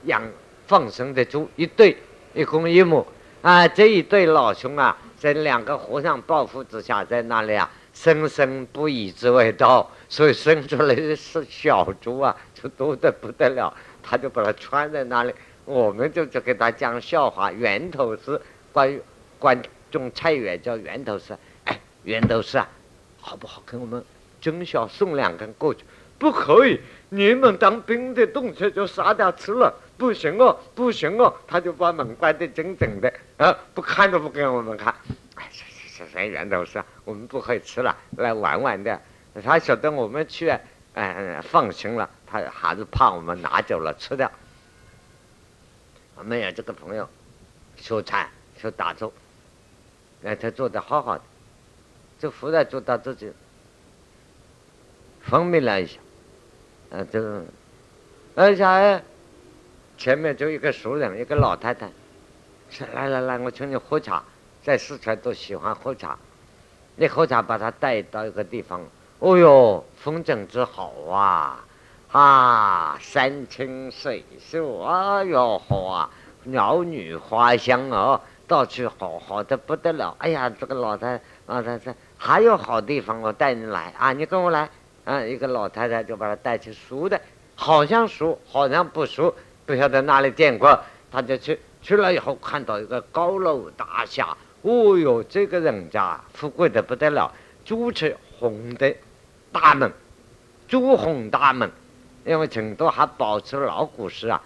[0.05, 0.21] 养。
[0.67, 1.97] 放生的猪一对，
[2.33, 3.05] 一公一母
[3.41, 3.67] 啊！
[3.67, 13.73] 这一对老兄啊，在两个和尚抱负之下，在那里啊，生生不以之为道，所以生出来的是小猪啊，就多得不得了。
[14.01, 15.33] 他就把它穿在那里，
[15.65, 17.51] 我们就就给他讲笑话。
[17.51, 18.39] 源头是
[18.71, 19.01] 关于
[19.39, 22.69] 关种菜园叫源头是，哎，源头是啊，
[23.19, 23.61] 好不好？
[23.65, 24.01] 跟我们
[24.41, 25.85] 中校送两根过去，
[26.19, 26.81] 不可以。
[27.09, 29.73] 你们当兵的动车就杀掉吃了。
[29.97, 34.91] 不行哦，不行哦，他就把门关得紧紧的，啊，不看都不给我们看。
[35.35, 35.63] 哎，这
[36.03, 38.99] 这这源头是，我们不可以吃了，来玩玩的。
[39.43, 40.49] 他晓得我们去，
[40.95, 44.31] 哎，放心了，他还是怕我们拿走了吃掉。
[46.15, 47.07] 我们有这个朋友，
[47.75, 48.27] 修禅
[48.57, 49.13] 修打坐，
[50.23, 51.23] 哎，他做的好好的，
[52.17, 53.31] 就忽然做到自己
[55.21, 55.99] 方便了一下，
[56.91, 57.19] 啊，就，
[58.35, 59.03] 而且。
[59.97, 61.87] 前面就一个熟人，一个老太太，
[62.71, 64.23] 说：“来来来，我请你喝茶。
[64.63, 66.17] 在四川都喜欢喝茶，
[66.95, 68.81] 你喝茶把他带到一个地方。
[69.19, 71.63] 哦哟，风景之好啊！
[72.11, 76.09] 啊，山清水秀，哎哟好啊，
[76.45, 80.15] 鸟语花香哦，到处好好的不得了。
[80.17, 84.13] 哎呀，这个老太太老太太还有好地方，我带你来啊！
[84.13, 84.67] 你跟我来
[85.03, 85.21] 啊！
[85.21, 87.19] 一个老太太就把他带去熟的，
[87.55, 89.33] 好像熟，好像不熟。”
[89.63, 90.77] 不晓得哪里见过，
[91.09, 97.31] 他就去去了以后，看到一个高楼大厦，哦哟，这个人家富贵的不得了，
[97.63, 98.93] 朱漆红的
[99.51, 99.89] 大门，
[100.67, 101.71] 朱红大门，
[102.25, 104.41] 因为成都还保持老古式啊，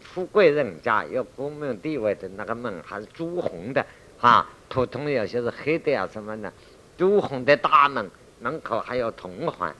[0.00, 3.86] 富贵人家有功名地位的那个门还是朱红的
[4.20, 6.52] 啊，普通有些是黑的啊什么的，
[6.98, 9.74] 朱红的大门门口还有铜环，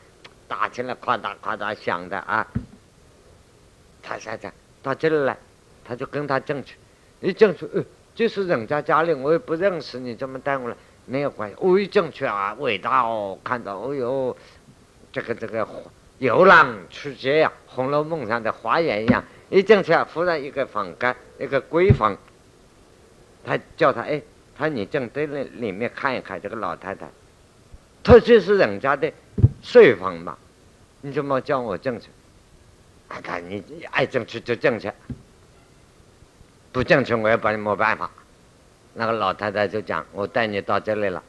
[0.49, 2.47] 打起来夸大夸大响的啊。
[4.03, 5.37] 他现在到这里来，
[5.85, 6.77] 他就跟他进去，
[7.21, 7.83] 一进去，呃，
[8.15, 10.77] 这是人家家里，我也不认识你，这么带过来？
[11.07, 14.37] 没有关系，我一进去啊，伟大哦，看到，哦哟，
[15.13, 15.67] 这个这个
[16.19, 19.23] 游览出街呀，《红楼梦》上的花园一样。
[19.49, 22.17] 一进去啊，忽然一个房间，一个闺房，
[23.45, 24.21] 他叫他，哎，
[24.59, 27.09] 他你进对那里面看一看，这个老太太，
[28.03, 29.13] 他这是人家的
[29.63, 30.37] 睡房嘛，
[31.01, 32.09] 你怎么叫我进去？
[33.09, 34.91] 看看你爱进去就进去，
[36.73, 38.11] 不进去我也把你没办法。
[38.95, 41.23] 那个老太太就讲：“我带你到这里了。”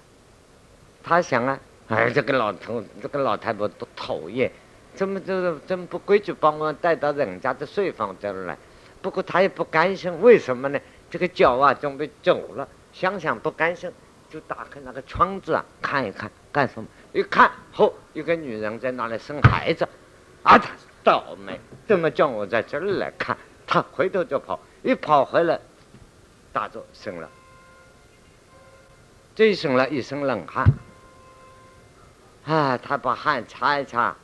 [1.03, 1.59] 他想啊，
[1.89, 4.51] 哎，这个老头，这个老太婆都讨厌，
[4.95, 8.57] 怎么就是这么不规矩，把我带到人家的睡房这儿来？
[9.01, 10.79] 不过他也不甘心，为什么呢？
[11.11, 13.91] 这个脚啊准备走了，想想不甘心，
[14.31, 16.89] 就打开那个窗子啊，看一看干什么？
[17.13, 19.87] 一看，嚯，一个女人在那里生孩子，
[20.43, 20.69] 啊，他
[21.03, 23.35] 倒霉，怎么叫我在这儿来看？
[23.65, 25.59] 他回头就跑，一跑回来，
[26.53, 27.29] 大作生了。
[29.35, 30.65] 这一身了一身冷汗，
[32.45, 34.15] 啊，他把汗擦一擦，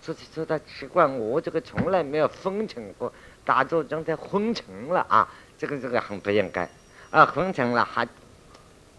[0.00, 3.12] 自己说他奇怪，我这个从来没有风尘过，
[3.44, 6.68] 打坐正在昏沉了啊，这个这个很不应该，
[7.10, 8.06] 啊，昏沉了还，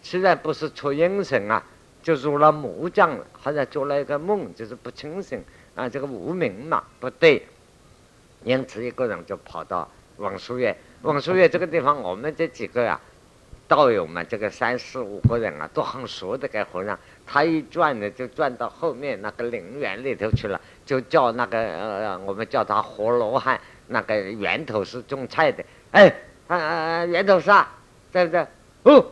[0.02, 1.64] 虽然不是出阴神啊，
[2.06, 5.44] 就入了魔障了，好像做了一个梦，就是不清醒
[5.74, 7.46] 啊，这个无名嘛不对，
[8.44, 13.02] 因此一个人就跑到文殊院，文殊院这个地方，我们这几个呀。
[13.68, 16.48] 道友们，这个三四五个人啊，都很熟的。
[16.48, 16.96] 给和尚，
[17.26, 25.66] 他一转呢，就转到后面那个陵园里头去了，就叫那个呃，我们叫他活罗汉，那个源头是种菜的。
[25.90, 26.16] 哎，
[26.48, 27.76] 啊，源头是啊，
[28.12, 28.48] 在不在？
[28.84, 29.04] 哦，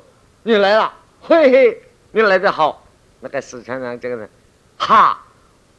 [0.43, 1.81] 你来了，嘿嘿，
[2.11, 2.82] 你来的好。
[3.23, 4.29] 那个四川人这个人，
[4.77, 5.17] 哈，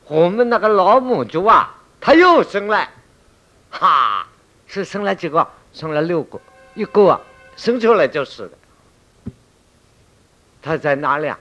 [0.06, 2.88] 我们那个老母猪啊，他又生了，
[3.70, 4.26] 哈，
[4.66, 5.46] 是生了几个？
[5.74, 6.40] 生了六个，
[6.74, 7.20] 一个啊，
[7.54, 8.52] 生出来就是的。
[10.62, 11.38] 他在哪里啊？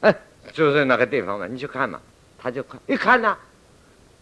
[0.00, 0.12] 哎，
[0.52, 2.00] 就在那个地方嘛，你去看嘛。
[2.36, 3.36] 他就看一看呢，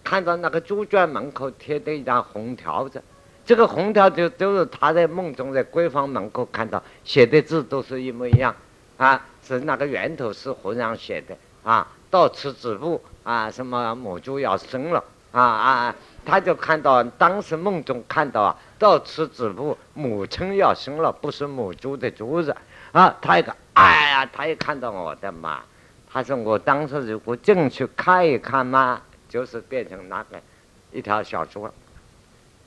[0.03, 3.03] 看到那个猪圈门口贴的一张红条子，
[3.47, 8.55] 这个红条就都是他在梦中在闺房门口看到写的字都是一模一样
[8.97, 22.57] 啊，是那个源头是和尚写的啊，到此止步啊，什么母猪要生了啊啊，他就看到当时梦中看到啊，到此止步，母亲要生了，不是母猪的猪子。
[22.93, 25.61] 啊，他一个，哎呀，他一看到我的妈，
[26.09, 30.41] 他说我当时如果进去看一看嘛，就是变成那个
[30.93, 31.75] 一条小猪了。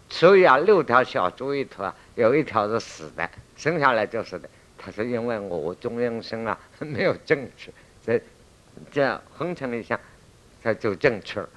[0.09, 4.49] 所以啊，六条小猪一头啊，有一条是死的，生下来就是的。
[4.88, 7.73] 他说因为我中阴身啊 没有进去，
[8.05, 8.21] 这
[8.89, 9.99] 这样昏沉一下，
[10.63, 11.49] 他就进去了。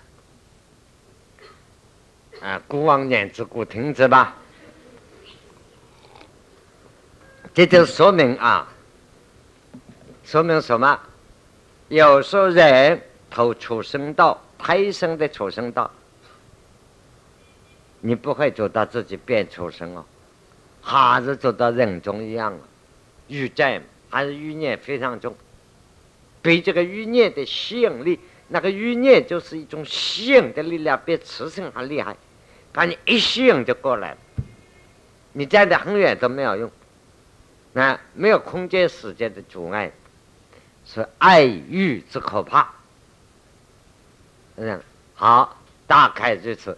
[2.41, 4.35] 啊，古往言之，古听之吧。
[7.55, 8.67] 这就说明啊，
[10.25, 10.99] 说明什么？
[11.87, 13.01] 有时候人
[13.31, 15.89] 投畜生道，胎生的畜生道，
[18.01, 20.05] 你不会做到自己变畜生哦，
[20.81, 22.61] 还是做到人中一样啊？
[23.31, 25.35] 欲债还是欲念非常重，
[26.43, 28.19] 被这个欲念的吸引力，
[28.49, 32.17] 那个欲念就是一种吸引的力量，比雌性还厉害，
[32.73, 34.19] 把你一吸引就过来了，
[35.33, 36.71] 你站得很远都没有用。
[37.73, 39.93] 那没有空间时间的阻碍，
[40.85, 42.75] 是爱欲之可怕。
[44.57, 44.83] 嗯，
[45.15, 45.57] 好，
[45.87, 46.77] 大概如此，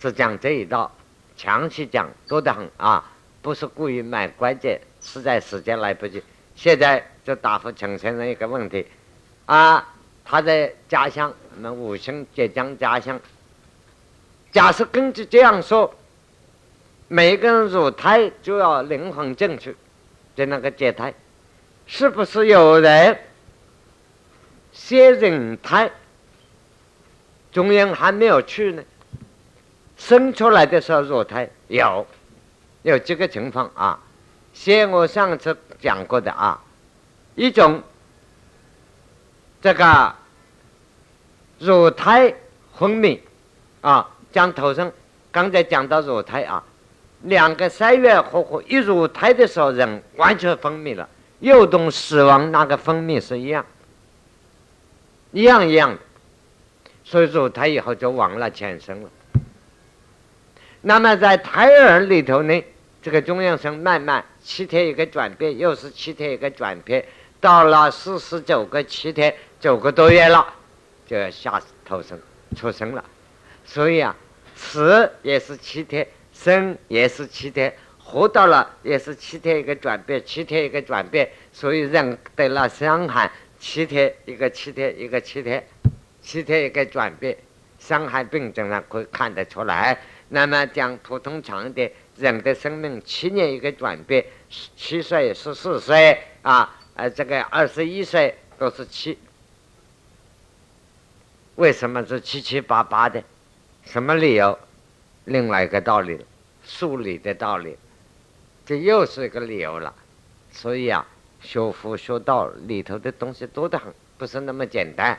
[0.00, 0.92] 只讲这一道，
[1.36, 3.12] 详细讲多得很啊！
[3.42, 6.20] 不是故意卖关键，实在时间来不及。
[6.56, 8.86] 现在就答复陈先生一个问题
[9.46, 9.94] 啊，
[10.24, 13.20] 他在家乡，我们五星浙江家乡，
[14.50, 15.94] 假设根据这样说，
[17.08, 19.76] 每个人入胎就要灵魂进去。
[20.36, 21.14] 在那个阶胎，
[21.86, 23.16] 是不是有人
[24.72, 25.88] 先人胎，
[27.52, 28.82] 中央还没有去呢？
[29.96, 32.04] 生出来的时候入胎有，
[32.82, 34.02] 有几个情况啊？
[34.54, 36.58] 先我上次讲过的啊，
[37.34, 37.82] 一种
[39.60, 40.14] 这个
[41.58, 42.32] 乳胎
[42.78, 43.18] 分泌
[43.82, 44.90] 啊，讲头上
[45.30, 46.64] 刚才讲到乳胎啊。
[47.22, 51.08] 两个三月合合一乳胎的时候，人完全分泌了，
[51.40, 53.64] 又同死亡那个分泌是一样。
[55.32, 55.98] 一样一样的。
[57.02, 59.10] 所以说，他以后就忘了前生了。
[60.82, 62.62] 那么在胎儿里头呢，
[63.04, 67.04] 这个中央生慢慢七天一个转变，又是七天一个转变，
[67.38, 70.46] 到了四十九个七天，九个多月了，
[71.06, 72.18] 就要下头生
[72.56, 73.04] 出生了。
[73.62, 74.16] 所以啊，
[74.56, 77.70] 死也是七天，生也是七天，
[78.02, 81.28] 活到了也是七天一个转变，七天一个转变。
[81.52, 85.62] 所以人得了伤寒，七天一个七天一个七天。
[86.22, 87.36] 七天一个转变，
[87.78, 90.00] 伤寒病症上可以看得出来。
[90.30, 99.18] 那么讲普通常的，人的生命七年一个转变，七岁、十四岁啊，呃，这个二十一岁都是七。
[101.56, 103.22] 为什么是七七八八的？
[103.84, 104.58] 什么理由？
[105.24, 106.24] 另外一个道理，
[106.64, 107.76] 数理的道理，
[108.66, 109.94] 这又是一个理由了。
[110.50, 111.06] 所以啊，
[111.40, 115.18] 学佛学道里头的东西多得很，不是那么简单。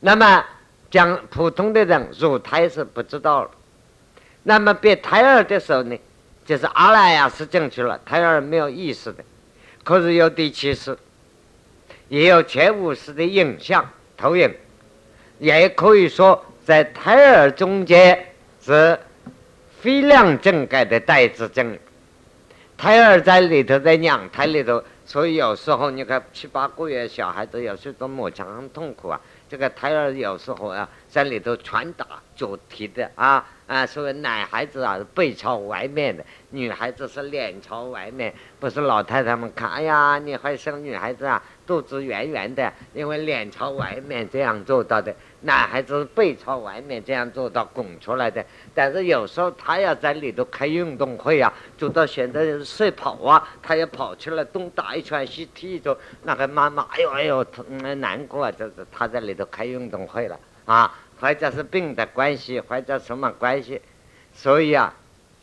[0.00, 0.44] 那么
[0.90, 3.50] 讲普通的人入胎是不知道了，
[4.44, 5.96] 那么别胎儿的时候呢，
[6.44, 9.22] 就是阿赖耶识进去了，胎儿没有意识的，
[9.84, 10.96] 可是有第七识，
[12.08, 14.52] 也有前五识的影像投影，
[15.38, 18.26] 也可以说在胎儿中间
[18.60, 18.98] 是
[19.80, 21.78] 非量正改的代指正，
[22.76, 29.20] 胎儿在里头在娘胎里头，所以有时候你看七八个月小孩子有时都母亲很痛苦啊。
[29.48, 38.32] 这个胎儿有时候啊，在里头拳打脚踢的啊啊，所以男孩子啊背朝外面的，女孩子是脸朝外面。
[38.58, 45.14] 不是老太太们看，哎呀，你还生女孩子啊，肚子圆圆的，因为脸朝外面这样做到的。
[45.42, 48.42] 男孩子背朝外面这样做到拱出来的。
[48.74, 60.38] 但是有时候他要在里头开运动会啊，做到现在赛跑啊，他要跑出来东打一圈西踢一脚，那个妈妈哎呦哎呦疼难过啊，就是他在里头开运动会了
[60.72, 63.80] 啊，或者是病的关系，或者什么关系，
[64.32, 64.94] 所以啊，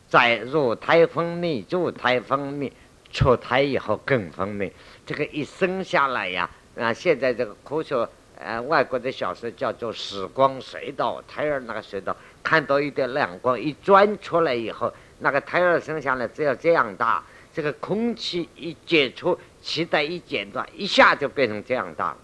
[0.08, 2.72] 在入胎分泌、助胎分泌。
[3.12, 4.72] 出胎以后更分泌，
[5.04, 8.08] 这个一生下来呀，啊，现在这个科学，
[8.38, 22.18] 呃，外国的小说叫做时光隧道，胎儿那个隧道，看到一点亮光一钻出来以后，那个胎儿生下来只要这样大，这个空气一解除，脐带一剪断，一下就变成这样大了，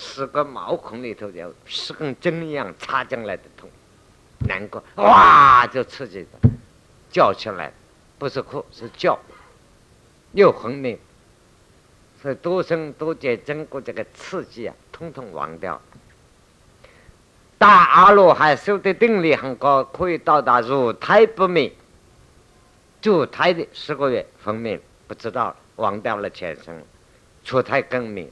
[0.00, 3.68] 十个毛孔里头有十根针一样插进来的痛，
[4.46, 6.48] 难过，哇，就刺激的，
[7.10, 7.72] 叫起来。
[8.16, 9.18] 不是哭，是叫，
[10.32, 10.98] 又昏迷，
[12.22, 15.80] 所以多生多劫经过这个刺激啊，统统忘掉。
[17.58, 21.72] 大阿罗汉修的定力很高，可以到达入胎不灭，
[23.02, 24.78] 入胎的十个月分娩，
[25.08, 26.84] 不知道忘掉了前生，
[27.44, 28.30] 出胎更灭。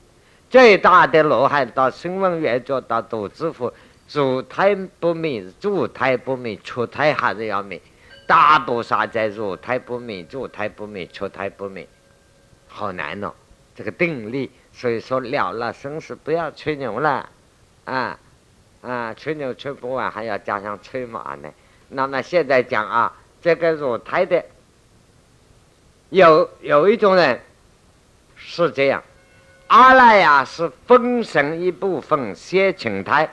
[0.56, 3.70] 最大的罗汉到声闻缘觉到度之佛，
[4.10, 7.78] 入胎不灭，入胎不灭，出胎还是要灭。
[8.26, 11.86] 大菩萨在入胎不灭，入胎不灭，出胎不灭，
[12.68, 13.34] 好难哦！
[13.74, 17.28] 这个定力，所以说了了生死，不要吹牛了，
[17.84, 18.18] 啊
[18.80, 21.52] 啊，吹牛吹不完，还要加上吹马呢。
[21.90, 24.42] 那么现在讲啊，这个入胎的，
[26.08, 27.42] 有有一种人
[28.36, 29.02] 是这样，
[29.68, 33.28] 阿赖呀是分神一部分先请胎，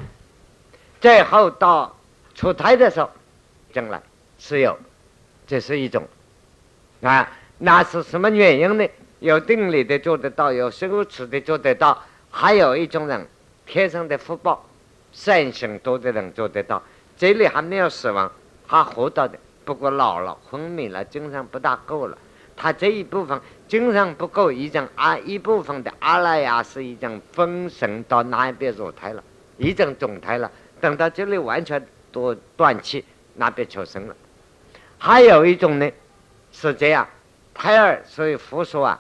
[1.00, 1.96] 最后到
[2.34, 3.10] 出胎的时候
[3.72, 4.02] 进来。
[4.40, 4.78] 是有，
[5.48, 6.06] 这是一种，
[7.02, 8.86] 啊，那是什么原因呢？
[9.20, 11.98] 有定力的做得到，有羞耻的做得到，
[12.30, 13.26] 还有一种人
[13.66, 14.66] 天生的福报，
[15.14, 16.82] 善行多的人做得到。
[17.16, 18.30] 这里还没有死亡，
[18.68, 22.18] 还活到的，不过老了昏迷了，精神不大够了。
[22.56, 29.24] 他这一部分精神不够，一种啊一部分的阿赖耶是一种分神到那一边入胎了，
[29.58, 30.52] 一种总胎了。
[30.80, 33.04] 等到这里完全都断气，
[33.36, 34.16] 那边求生了。
[34.98, 35.92] 还有一种呢，
[36.52, 37.08] 是这样，
[37.54, 39.00] 胎儿所以佛说啊，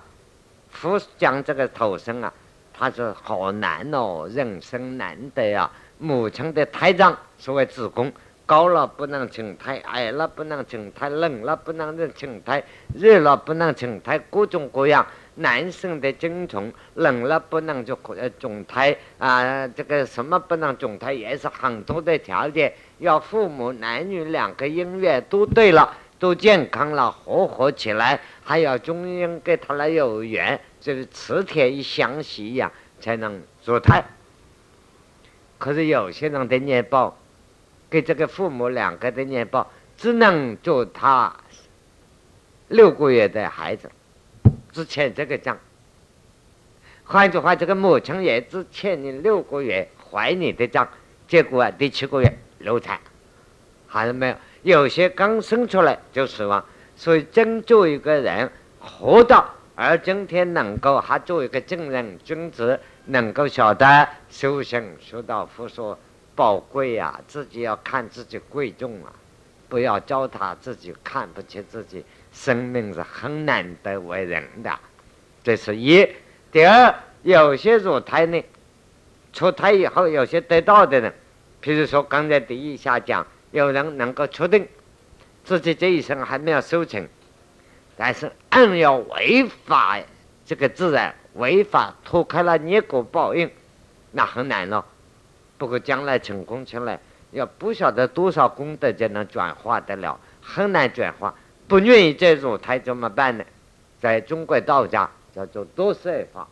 [0.69, 2.33] 佛讲这个投生啊，
[2.73, 5.71] 他说好难哦，人生难得啊。
[5.99, 8.11] 母亲的胎脏，所谓子宫，
[8.45, 12.63] 高了不能成胎，矮了不能成胎，冷了不能成胎，
[12.93, 15.05] 热了不能成胎，各种各样。
[15.35, 22.71] 男生的精虫冷了不能就呃种胎啊，这个什么不能种胎也是很多的条件。
[22.99, 34.03] 要父母男女两个姻缘都对了，都健康了，和合起来，还要中阴跟他来有缘，就是磁铁一相吸一样，才能做胎。
[35.57, 37.17] 可是有些人的念报，
[37.93, 41.31] 给这个父母两个的念报，只能做他
[42.69, 43.91] 六个月的孩子。
[44.71, 45.55] 之前这个账，
[47.03, 50.89] 换句话，这个母亲也只欠你六个月怀你的账，
[51.27, 52.99] 结果啊，第七个月流产，
[53.87, 54.35] 还是没有。
[54.63, 56.65] 有些刚生出来就死亡，
[56.95, 65.95] 所以真做一个人活到而今天能够还做一个正人君子，能够晓得修行修道福所
[66.35, 69.13] 宝贵呀，自己要看自己贵重啊，
[69.69, 72.03] 不要糟蹋自己，看不起自己。
[72.31, 74.79] 生命是很难得为人的，
[75.43, 76.07] 这是一。
[76.51, 78.43] 第二，有些乳胎呢，
[79.31, 81.13] 出胎以后有些得道的人，
[81.61, 84.67] 譬如说刚才第一下讲，有人能够确定
[85.43, 87.07] 自己这一生还没有收成，
[87.95, 89.99] 但是硬要违法
[90.43, 93.47] 这个自然，违法脱开了业果报应，
[94.11, 94.83] 那很难了。
[95.57, 96.99] 不过将来成功起来，
[97.31, 101.33] 要不晓得多少功德才能转化得了，很难转化。
[101.67, 103.45] 不愿意再入胎怎么办呢？
[104.01, 106.47] 在中国道家叫做多色法，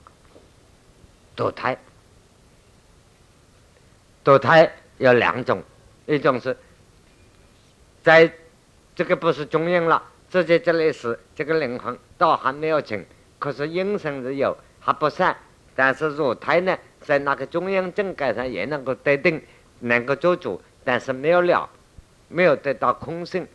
[1.36, 1.78] 堕胎。
[4.24, 5.62] 堕胎有两种，
[6.06, 6.56] 一种是
[8.02, 8.32] 在
[8.95, 13.04] 这个不是中阴了，直接这里是这个灵魂倒还没有成，
[13.38, 15.36] 可是阴身是有还不散，
[15.76, 19.41] 但是入胎呢，在那个中央政改上也能够得定，
[19.80, 21.70] 能够做主，但是没有了，
[22.28, 23.47] 没有得到空性。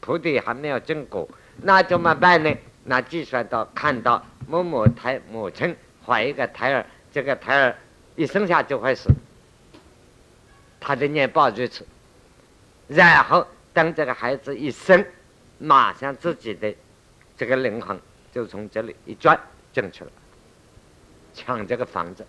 [0.00, 1.28] 菩提还没有证果，
[1.58, 2.52] 那怎么办呢？
[2.84, 7.76] 那计算到看到某某胎母亲怀一个胎儿，这个胎儿
[8.16, 9.08] 一生下就会死，
[10.80, 11.86] 他的念报如此。
[12.88, 15.04] 然后等这个孩子一生，
[15.58, 16.74] 马上自己的
[17.36, 17.96] 这个灵魂
[18.32, 19.38] 就从这里一转
[19.72, 20.10] 进去了，
[21.32, 22.26] 抢这个房子。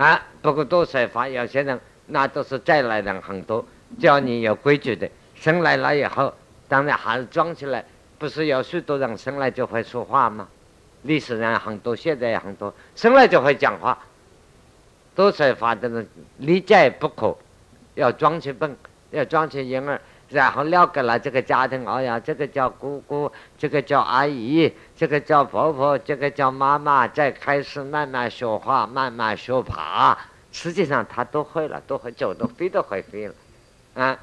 [0.00, 3.62] 啊，不过多说法，有些人那都是再来人很多，
[3.98, 5.06] 教你有规矩的。
[5.34, 6.32] 生来了以后，
[6.68, 7.84] 当然还是装起来。
[8.18, 10.48] 不是有许多人生来就会说话吗？
[11.02, 13.98] 历史上很多，现在也很多，生来就会讲话。
[15.14, 17.36] 多说法的人理解不可，
[17.94, 18.74] 要装起笨，
[19.10, 21.84] 要装起婴儿，然后了给了这个家庭。
[21.84, 27.06] 哎呀，这个叫姑姑，这个叫阿姨，这个叫婆婆，这个叫妈妈。
[27.06, 30.16] 再开始慢慢说话，慢慢学爬。
[30.52, 33.34] 实际上他都会了，都会走，都飞都会飞了，
[33.94, 34.18] 啊。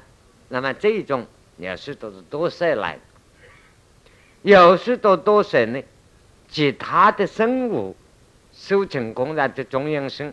[0.48, 1.26] 那么这种
[1.58, 3.00] 有许多是多岁来的，
[4.42, 5.82] 有许多多色呢，
[6.48, 7.94] 其他的生物
[8.52, 10.32] 修成功然的中阴身，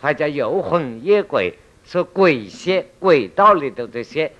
[0.00, 4.32] 或者游魂野鬼，是鬼仙鬼道里头这些，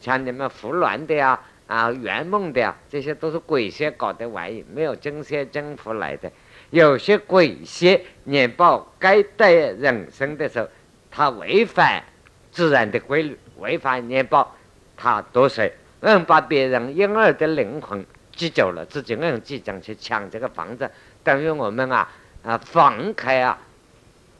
[0.00, 6.32] 像你们胡乱的呀啊圆梦的呀，这些都是鬼邪搞的玩意，没有真邪真佛来的。
[6.70, 10.68] 有些鬼邪年报该带人生的时候，
[11.10, 12.02] 他违反
[12.50, 13.38] 自然的规律。
[13.58, 14.56] 违反年报，
[14.96, 15.70] 他多谁？
[16.02, 20.90] 硬把别人婴儿的灵魂挤走了，自己硬挤进去抢这个房子，
[21.22, 22.08] 等于我们啊
[22.42, 23.58] 啊房开啊，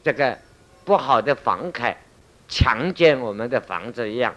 [0.03, 0.35] 这个
[0.83, 1.95] 不好的房开
[2.47, 4.33] 强奸我们的房子一样。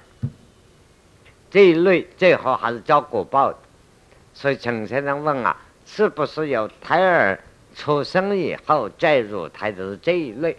[1.54, 3.56] 这一类最后还是交果报的。
[4.32, 7.38] 所以陈先生问啊，是不是有胎儿
[7.76, 10.56] 出生以后再入胎的这一类？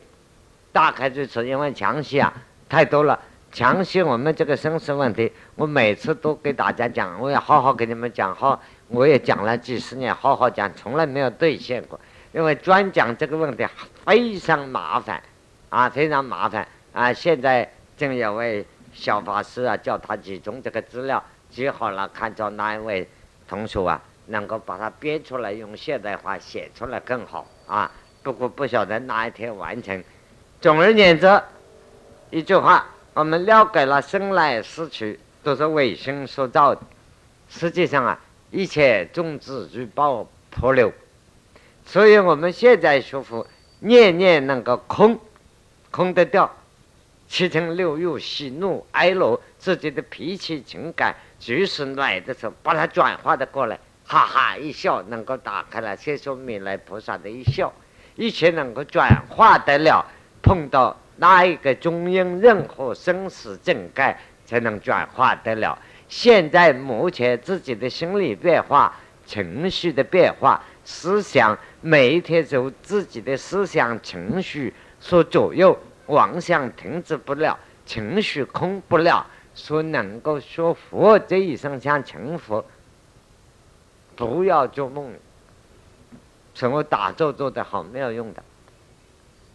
[0.72, 2.34] 大概就是因为强袭啊
[2.70, 3.20] 太多了。
[3.52, 12.00] 强行我们这个生死问题，我每次都给大家讲，我要好好给你们讲好，我也讲了几十年，好好讲，从来没有兑现过。
[12.32, 13.68] 因为专讲这个问题
[14.06, 15.22] 非常麻烦，
[15.68, 17.12] 啊，非常麻烦啊！
[17.12, 18.66] 现在正有位
[18.96, 23.08] 小法师啊，叫他集中这个资料，集好了，看着哪一位
[23.48, 27.92] 同学啊，能够把它编出来，用现代化写出来更好啊。
[28.24, 30.04] 不过不晓得哪一天完成。
[30.60, 31.42] 总而言之，
[32.32, 32.88] 一句话。
[33.14, 36.82] 我们了解了生来死去都是为心所造的，
[37.48, 38.20] 实际上啊，
[38.52, 40.92] 一切种子如报破流，
[41.86, 43.48] 所以我们现在学佛，
[43.80, 45.18] 念念能够空，
[45.92, 46.54] 空得掉
[47.36, 57.74] 七情六欲、喜怒哀乐自己的脾气情感，就是来的时候把它转化的过来，哈哈一笑能够打开了，先说弥勒菩萨的一笑，
[58.16, 60.06] 一切能够转化得了，
[60.42, 60.96] 碰到。
[61.18, 65.78] 哪一个中阴任何生死正盖才能转化得了？
[66.08, 75.78] 现在目前自己的心理变化、情绪的变化、思想，每一天受自己的思想情绪所左右，
[76.08, 79.26] 妄想停止不了，情绪空不了，
[79.56, 82.64] 说能够说佛这一生想成佛，
[84.16, 85.12] 不要做梦，
[86.54, 88.44] 什么打坐做的好没有用的。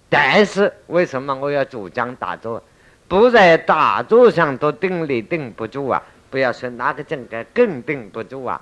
[0.09, 2.63] 但是为什么我要主张打坐？
[3.07, 6.03] 不在打坐上都定力定不住啊！
[6.31, 8.61] 不要说哪个境界更定不住啊！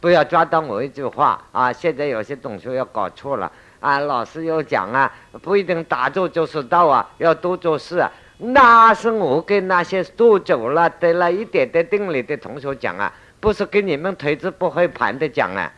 [0.00, 1.72] 不要抓到我一句话啊！
[1.72, 3.50] 现在有些同学要搞错了
[3.84, 5.12] 啊，老师又讲啊，
[5.42, 8.10] 不一定打坐就是道啊，要多做事啊。
[8.38, 15.70] 那是我跟那些做久了得了一点点定力的同学讲啊，不是跟你们腿子不会盘的讲啊，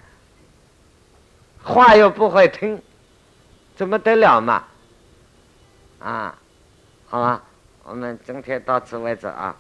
[1.65, 2.81] 话又不会听，
[3.75, 4.63] 怎么得了嘛？
[5.99, 6.39] 啊，
[7.09, 7.43] 好吧，
[7.83, 9.57] 我们今天到此为止啊。